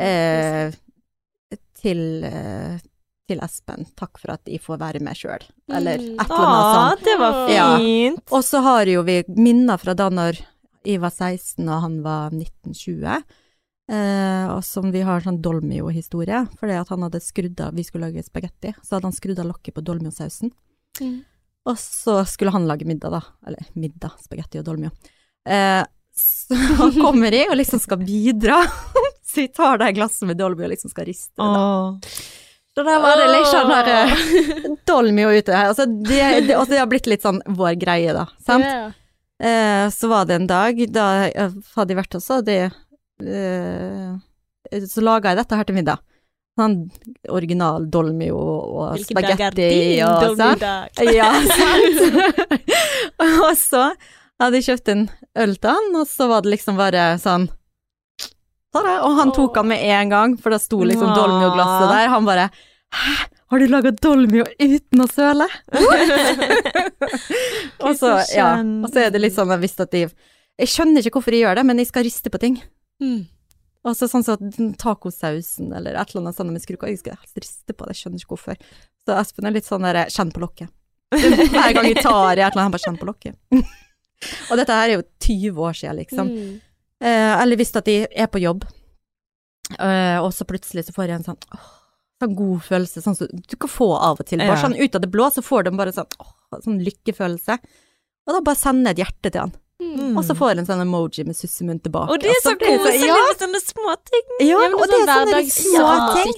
[0.00, 0.72] eh,
[1.80, 2.78] til, eh,
[3.28, 6.20] til Espen, takk for at jeg får være med sjøl, eller Mm.
[6.20, 7.04] et eller annet sånt.
[7.04, 7.76] det var Ja.
[7.78, 8.32] fint!
[8.32, 10.40] Og så har jo vi minner fra da når
[10.84, 13.22] jeg var 16 og han var 1920,
[13.90, 18.10] eh, og som vi har sånn dolmio-historie, fordi at han hadde skrudd av, vi skulle
[18.12, 20.52] lage spagetti, så hadde han skrudd av lokket på dolmio-sausen,
[21.00, 21.24] Mm.
[21.66, 24.90] og så skulle han lage middag da, eller middag, spagetti og dolmio.
[25.46, 26.54] Eh, så
[27.02, 28.60] kommer jeg og liksom skal bidra,
[29.24, 32.10] så jeg tar det glasset med dolmio og liksom skal riste det
[32.74, 34.14] Så da var det liksom der eh,
[34.90, 38.24] dolmio ute her, altså det, det, altså det har blitt litt sånn vår greie da,
[38.42, 38.66] sant?
[38.66, 38.88] Ja.
[39.38, 42.58] Eh, så var det en dag da hadde jeg vært også, det
[43.22, 44.10] eh,
[44.90, 46.02] Så laga jeg dette her til middag.
[46.58, 46.76] Sånn
[47.34, 50.62] original dolmio og spagetti og sånn.
[51.18, 51.98] Ja, sant.
[53.44, 53.88] og så
[54.40, 55.04] hadde jeg kjøpt en
[55.44, 57.58] øl til han, og så var det liksom bare sånn det.
[58.74, 62.10] Og han tok han med en gang, for da sto liksom dolmio-glasset der.
[62.12, 62.48] Han bare
[62.94, 63.12] Hæ,
[63.50, 65.46] har du laga dolmio uten å søle?
[67.84, 71.02] og, så, ja, og så er det litt sånn jeg visste at de Jeg skjønner
[71.02, 72.60] ikke hvorfor de gjør det, men jeg skal riste på ting.
[73.02, 73.24] Mm.
[73.84, 77.40] Og så sånn som tacosausen eller et eller annet sånt med skruka, jeg skal helst
[77.42, 78.60] riste på det, jeg skjønner ikke hvorfor.
[79.04, 80.72] Så Espen er litt sånn der, kjenn på lokket.
[81.14, 83.36] Hver gang jeg tar i et eller annet, han bare kjenn på lokket.
[84.48, 86.32] og dette her er jo 20 år siden, liksom.
[86.32, 86.54] Mm.
[87.04, 88.64] Eh, eller hvis at de er på jobb,
[89.78, 91.66] eh, og så plutselig så får jeg en sånn åh,
[92.22, 94.40] sånn god følelse, sånn som du kan få av og til.
[94.40, 97.58] Bare sånn ut av det blå, så får de bare sånn, åh, sånn lykkefølelse.
[98.24, 99.54] Og da bare sender jeg et hjerte til han.
[99.82, 100.16] Mm.
[100.16, 102.14] Og så får jeg en sånn emoji med sussemunn tilbake.
[102.14, 104.28] Og det er så blir koselig ja, med sånne små ting!
[104.38, 106.36] ja, Ja, og det er sånne litt små ting.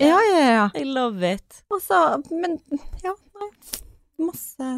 [0.00, 0.64] Ja, ja, ja.
[0.74, 1.60] I love it.
[1.70, 2.00] Og så,
[2.32, 2.56] men
[3.04, 3.50] ja, nei,
[4.24, 4.70] masse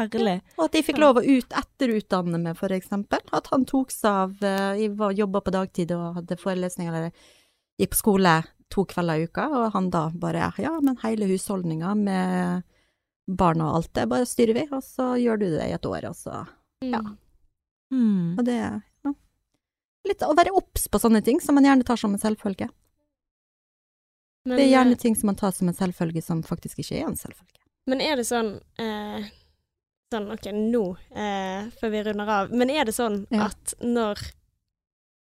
[0.00, 0.40] Herlig.
[0.56, 3.20] Og at de fikk lov å ut etterutdanne meg, for eksempel.
[3.36, 7.10] At han tok seg av eh, Jeg var- jobba på dagtid og hadde forelesning, eller
[7.80, 8.34] gikk på skole
[8.70, 12.62] to kvelder i uka, og han da bare Ja, men hele husholdninga med
[13.28, 16.08] barna og alt det, bare styrer vi, og så gjør du det i et år,
[16.08, 16.46] og så
[16.82, 17.00] Ja.
[17.00, 17.16] Mm.
[17.92, 18.38] Mm.
[18.38, 19.12] Og det ja.
[20.06, 22.70] Litt å være obs på sånne ting som man gjerne tar som en selvfølge.
[24.46, 26.96] Men, Det er gjerne eh, ting som man tar som en selvfølge, som faktisk ikke
[27.02, 27.60] er en selvfølge.
[27.86, 29.28] Men er det sånn eh,
[30.10, 30.82] Sånn, OK, nå,
[31.14, 32.48] eh, før vi runder av.
[32.50, 33.46] Men er det sånn Ja.
[33.46, 34.18] at når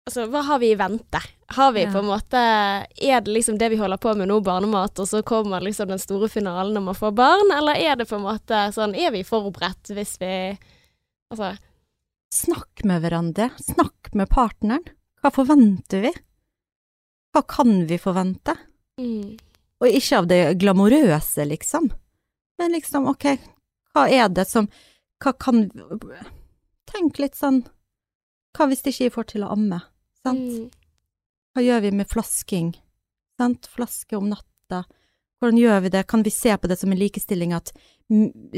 [0.07, 1.19] Altså, hva har vi i vente?
[1.49, 1.91] Har vi Ja.
[1.91, 5.21] på en måte Er det liksom det vi holder på med nå, barnemat, og så
[5.21, 8.71] kommer liksom den store finalen når man får barn, eller er det på en måte
[8.73, 10.57] sånn Er vi forberedt hvis vi
[11.33, 11.57] Altså
[12.33, 13.51] Snakk med hverandre.
[13.59, 14.83] Snakk med partneren.
[15.21, 16.13] Hva forventer vi?
[17.35, 18.57] Hva kan vi forvente?
[18.99, 19.37] mm,
[19.81, 21.91] Og ikke av det glamorøse, liksom.
[22.59, 23.37] Men liksom, ok,
[23.97, 24.69] hva er det som
[25.23, 25.63] Hva kan
[26.87, 27.63] Tenk litt sånn
[28.57, 29.81] Hva hvis ikke jeg får til å amme?
[30.23, 30.39] Sant?
[30.39, 30.69] mm,
[31.55, 32.71] Hva gjør vi med flasking?
[33.37, 33.67] Sant?
[33.69, 34.83] Flaske om natta.
[35.41, 36.07] Hvordan gjør vi det?
[36.09, 37.69] Kan vi se på det som en likestilling at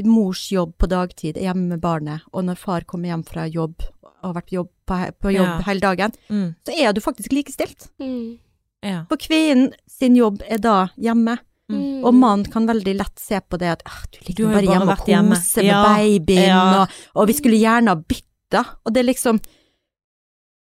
[0.05, 3.81] mors jobb på dagtid er hjemme med barnet, og når far kommer hjem fra jobb
[4.03, 5.59] og har vært jobb på, på jobb Ja.
[5.67, 6.55] hele dagen, Mm.
[6.65, 7.89] så er du faktisk likestilt.
[7.99, 8.39] mm,
[8.83, 9.03] Ja.
[9.09, 11.39] For kvinnen sin jobb er da hjemme,
[11.70, 12.03] mm.
[12.05, 14.74] og mannen kan veldig lett se på det at ah, du ligger du bare bare
[14.74, 16.63] hjemme og koser med Ja, babyen, ja.
[16.82, 19.39] og, og vi skulle gjerne ha bytta, og det er liksom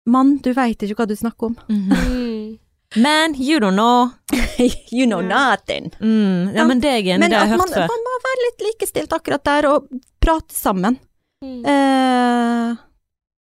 [0.08, 1.58] Mann, du veit ikke hva du snakker om.
[2.88, 4.08] Mm, Man, you don't know.
[4.96, 5.90] you know nothing.
[6.00, 6.54] Mm.
[6.56, 7.90] Ja, men det er enig det har jeg man, hørt før.
[7.90, 9.90] man må være litt likestilt akkurat der, og
[10.24, 10.96] prate sammen.
[11.44, 12.76] mm, Eh,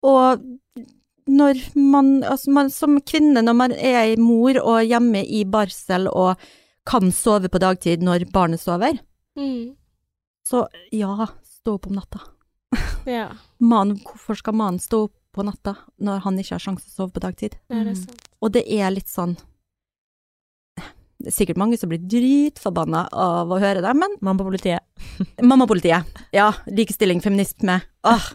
[0.08, 0.40] og
[1.28, 6.40] når man, altså man som kvinne, når man er mor og hjemme i barsel og
[6.86, 9.00] kan sove på dagtid når barnet sover,
[9.40, 9.74] mm,
[10.48, 12.22] så ja, stå opp om natta.
[13.06, 13.28] Ja,
[13.62, 16.98] Man, hvorfor skal mannen stå opp på natta når han ikke har sjanse til å
[17.04, 17.58] sove på dagtid?
[17.70, 18.16] er det Mm.
[18.42, 19.36] Og det er litt sånn
[21.22, 24.84] Det er sikkert mange som blir dritforbanna av å høre det, men Mamma politiet.
[25.42, 26.06] Mammapolitiet.
[26.36, 27.80] Ja, likestilling, feminisme.
[28.06, 28.28] Åh.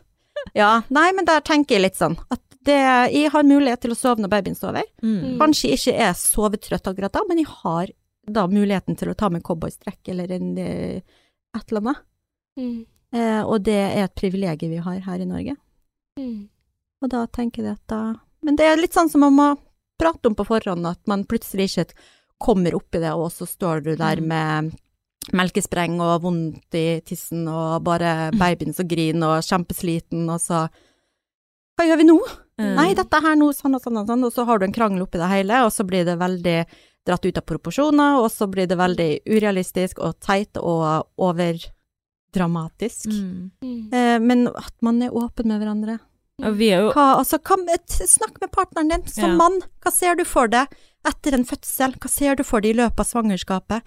[0.56, 2.78] Ja, nei, men der tenker jeg litt sånn at det,
[3.12, 4.84] jeg har mulighet til å sove når babyen sover.
[5.04, 5.36] Mm.
[5.40, 7.92] Kanskje jeg ikke er sovetrøtt akkurat da, men jeg har
[8.32, 11.00] da muligheten til å ta med cowboystrekk eller en, eh,
[11.56, 12.02] et eller annet.
[12.58, 15.56] Mm, Eh, og det er et privilegium vi har her i Norge.
[16.16, 16.48] mm,
[17.02, 19.58] Og da tenker jeg at da Men det er litt sånn som man må
[19.98, 21.92] prate om på forhånd, at man plutselig ikke
[22.38, 24.28] kommer opp i det, og så står du der Mm.
[24.28, 24.78] med
[25.32, 30.68] melkespreng og vondt i tissen og bare babyen som griner og kjempesliten, og så
[31.76, 32.18] Hva gjør vi nå?
[32.60, 32.74] Mm.
[32.76, 35.02] Nei, dette her nå, sånn og sånn og sånn, og så har du en krangel
[35.02, 36.66] oppi det hele, og så blir det veldig
[37.06, 43.06] dratt ut av proporsjoner, og så blir det veldig urealistisk og teit og overdramatisk.
[43.06, 43.50] Mm.
[43.62, 43.92] mm.
[43.92, 45.98] Eh, men at man er åpen med hverandre.
[46.40, 47.56] Og vi er jo Hva, altså, hva,
[47.88, 49.36] snakk med partneren din som Ja.
[49.36, 49.60] mann.
[49.82, 50.68] Hva ser du for deg
[51.04, 51.98] etter en fødsel?
[51.98, 53.82] Hva ser du for deg i løpet av svangerskapet?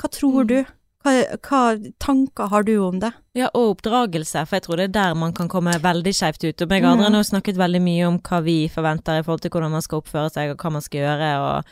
[0.00, 0.46] Hva tror Mm.
[0.48, 0.64] du?
[1.04, 3.12] Hva, hva tanker har du om det?
[3.34, 6.62] Ja, og oppdragelse, for jeg tror det er der man kan komme veldig skjevt ut.
[6.62, 9.50] Og meg og andre har snakket veldig mye om hva vi forventer i forhold til
[9.50, 11.64] hvordan man skal oppføre seg, og hva man skal gjøre, og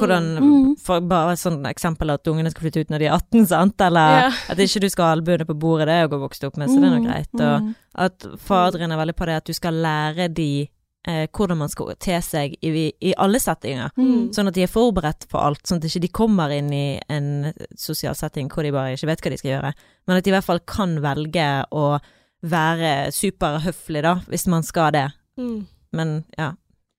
[0.00, 0.74] hvordan Mm.
[0.80, 3.80] For bare et sånt eksempel at ungene skal flytte ut når de er 18, sant,
[3.84, 4.42] eller yeah.
[4.50, 6.80] at ikke du skal ha albuene på bordet, det er jo vokse opp med, så
[6.80, 7.34] det er nå greit.
[7.34, 7.74] Og Mm.
[8.06, 10.68] at faderen er veldig på det at du skal lære de
[11.08, 13.90] eh, hvordan man skal te seg i, i alle settinger.
[13.96, 14.30] Mm.
[14.36, 17.52] Sånn at de er forberedt på alt, sånn at ikke de kommer inn i en
[17.76, 19.72] sosial setting hvor de bare ikke vet hva de skal gjøre,
[20.06, 21.98] men at de i hvert fall kan velge å
[22.42, 25.06] være superhøflig, da, hvis man skal det.
[25.38, 25.66] Mm.
[25.92, 26.52] Men ja.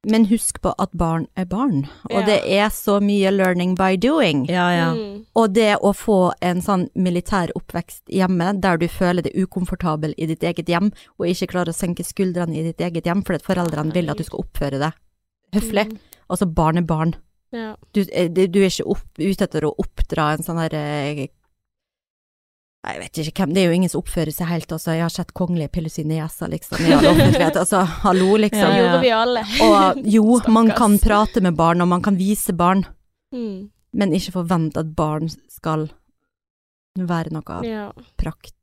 [0.04, 2.26] Men husk på at barn er barn, og Ja.
[2.26, 4.48] det er så mye learning by doing.
[4.50, 4.94] Ja, ja.
[4.96, 5.26] Mm.
[5.36, 10.26] Og det å få en sånn militær oppvekst hjemme, der du føler deg ukomfortabel i
[10.26, 13.46] ditt eget hjem, og ikke klarer å senke skuldrene i ditt eget hjem fordi at
[13.46, 14.94] foreldrene vil at du skal oppføre deg
[15.54, 15.86] høflig.
[15.92, 16.00] Mm.
[16.32, 17.16] Altså barn er barn.
[17.54, 17.76] Ja.
[17.94, 21.28] Du, eh, du er ikke opp, ute etter å oppdra en sånn her eh,
[22.82, 24.96] Jeg vet ikke hvem, det er jo ingen som oppfører seg helt, altså.
[24.96, 25.70] Jeg har sett kongelige
[26.10, 27.60] nesa, liksom, i all offentlighet.
[27.62, 28.72] Altså, hallo, Det liksom.
[28.74, 28.80] Ja.
[28.80, 29.44] gjorde vi alle.
[29.68, 32.86] Og jo, man kan prate med barn, og man kan vise barn,
[33.34, 33.70] Mm.
[33.94, 35.90] men ikke forvente at barn skal
[36.98, 37.92] være noe Ja.
[38.18, 38.54] prakt.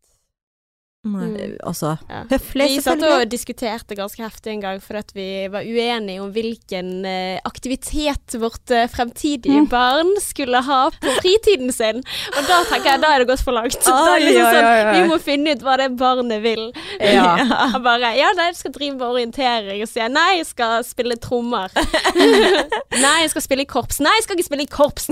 [1.06, 1.36] Mm.
[1.36, 2.24] Eh, Altså, Ja.
[2.30, 6.32] høflig, Vi satt og diskuterte ganske heftig en gang fordi at vi var uenige om
[6.32, 9.68] hvilken eh, aktivitet vårt eh, fremtidige Mm.
[9.70, 12.02] barn skulle ha på fritiden sin.
[12.36, 13.76] Og da tenker jeg da er det gått for langt.
[13.76, 15.02] er liksom sånn, oi, oi.
[15.02, 16.72] Vi må finne ut hva det barnet vil.
[17.00, 17.36] Ja.
[17.72, 19.82] Jeg bare Ja, nei, jeg skal drive med orientering.
[19.82, 21.70] Og sier nei, jeg skal spille trommer.
[23.04, 24.00] nei, jeg skal spille i korps.
[24.00, 25.08] Nei, jeg skal ikke spille i korps.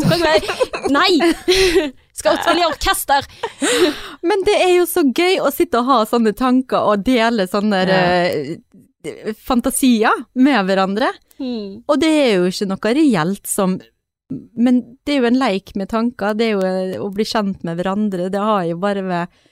[0.90, 1.92] Nei!
[2.16, 3.26] Skal spille i orkester.
[4.28, 7.82] Men det er jo så gøy å sitte og ha sånne tanker og dele sånne
[7.92, 8.54] eh,
[9.46, 11.10] fantasier med hverandre.
[11.38, 11.84] Mm.
[11.84, 13.76] Og det er jo ikke noe reelt som
[14.56, 17.60] Men det er jo en leik med tanker, det er jo eh, å bli kjent
[17.68, 19.42] med hverandre, det har jo bare med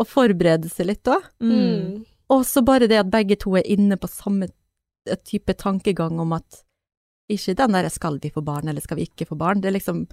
[0.00, 1.26] å forberede seg litt òg.
[1.44, 2.04] Mm.
[2.32, 4.48] Og så bare det at begge to er inne på samme
[5.28, 6.62] type tankegang om at
[7.28, 9.60] Ikke den derre 'skal vi få barn', eller 'skal vi ikke få barn'.
[9.60, 10.06] Det er liksom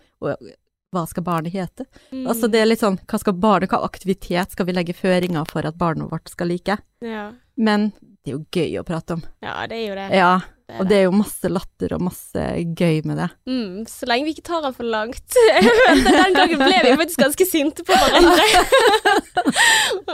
[0.92, 1.88] hva skal barnet hete?
[2.12, 2.26] Mm.
[2.28, 5.68] Altså det er litt sånn hva skal barnet, hva aktivitet skal vi legge føringer for
[5.68, 6.82] at barnet vårt skal like?
[7.06, 7.32] ja.
[7.62, 9.22] Men det er jo gøy å prate om.
[9.42, 10.04] ja, det er jo det.
[10.14, 10.34] Ja,
[10.70, 12.44] det og det er jo masse latter og masse
[12.78, 13.28] gøy med det.
[13.50, 15.38] Mm, så lenge vi ikke tar den for langt.
[16.06, 18.46] Den gangen ble vi faktisk ganske sinte på hverandre.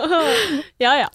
[0.86, 1.10] ja ja.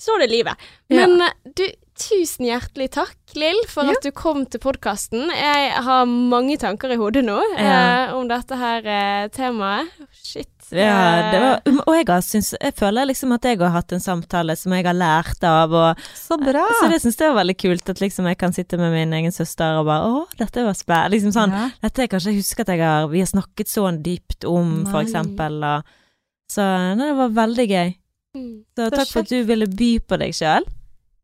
[0.00, 0.68] Så er det livet.
[0.88, 1.30] Men ja.
[1.44, 1.64] du,
[1.98, 3.90] tusen hjertelig takk, Lill, for Ja.
[3.96, 5.28] at du kom til podkasten.
[5.34, 8.06] Jeg har mange tanker i hodet nå Ja.
[8.08, 9.88] eh, om dette her eh, temaet.
[10.22, 10.48] Shit.
[10.70, 13.92] Ja, det Eh, var, og jeg, har, syns, jeg føler liksom at jeg har hatt
[13.96, 16.66] en samtale som jeg har lært av, og Så bra!
[16.82, 19.32] Så det syns jeg var veldig kult, at liksom jeg kan sitte med min egen
[19.32, 21.10] søster og bare Å, dette var spennende.
[21.16, 21.70] Liksom sånn, Ja.
[21.82, 25.56] Dette jeg kanskje husker at jeg har, vi har snakket så dypt om, for eksempel.
[25.64, 25.84] Og,
[26.52, 26.62] så
[26.96, 27.94] nei, det var veldig gøy.
[28.36, 28.64] mm.
[28.76, 30.64] Så takk for at du ville by på deg sjøl.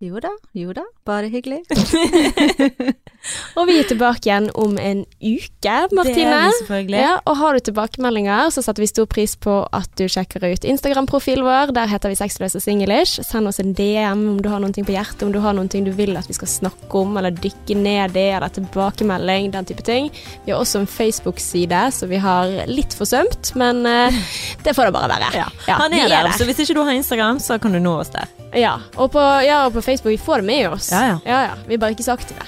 [0.05, 1.63] Jo da, jo da, bare hyggelig.
[3.59, 6.05] Og vi er tilbake igjen om en uke, Martine.
[6.05, 7.01] Det er vi selvfølgelig.
[7.01, 10.67] Ja, og har du tilbakemeldinger, så setter vi stor pris på at du sjekker ut
[10.69, 11.73] Instagram-profilen vår.
[11.77, 13.23] Der heter vi Sexløs og singlish.
[13.25, 15.93] Send oss en DM om du har noe på hjertet, om du har noe du
[15.97, 20.11] vil at vi skal snakke om, eller dykke ned i, eller tilbakemelding, den type ting.
[20.45, 24.23] Vi har også en Facebook-side, så vi har litt forsømt, men uh,
[24.65, 25.33] det får det bare være.
[25.41, 25.49] Ja.
[25.69, 28.13] Ja, Han er der, så hvis ikke du har Instagram, så kan du nå oss
[28.13, 28.29] der.
[28.55, 30.93] Ja, og på, ja, og på Facebook, vi får det med oss.
[30.93, 31.19] Ja, ja.
[31.43, 32.41] ja, Vi er bare ikke så aktive.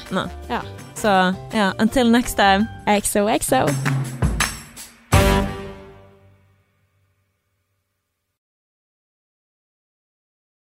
[0.48, 0.60] Ja.
[0.94, 2.66] Så ja, until next time.
[2.86, 4.25] XOXO.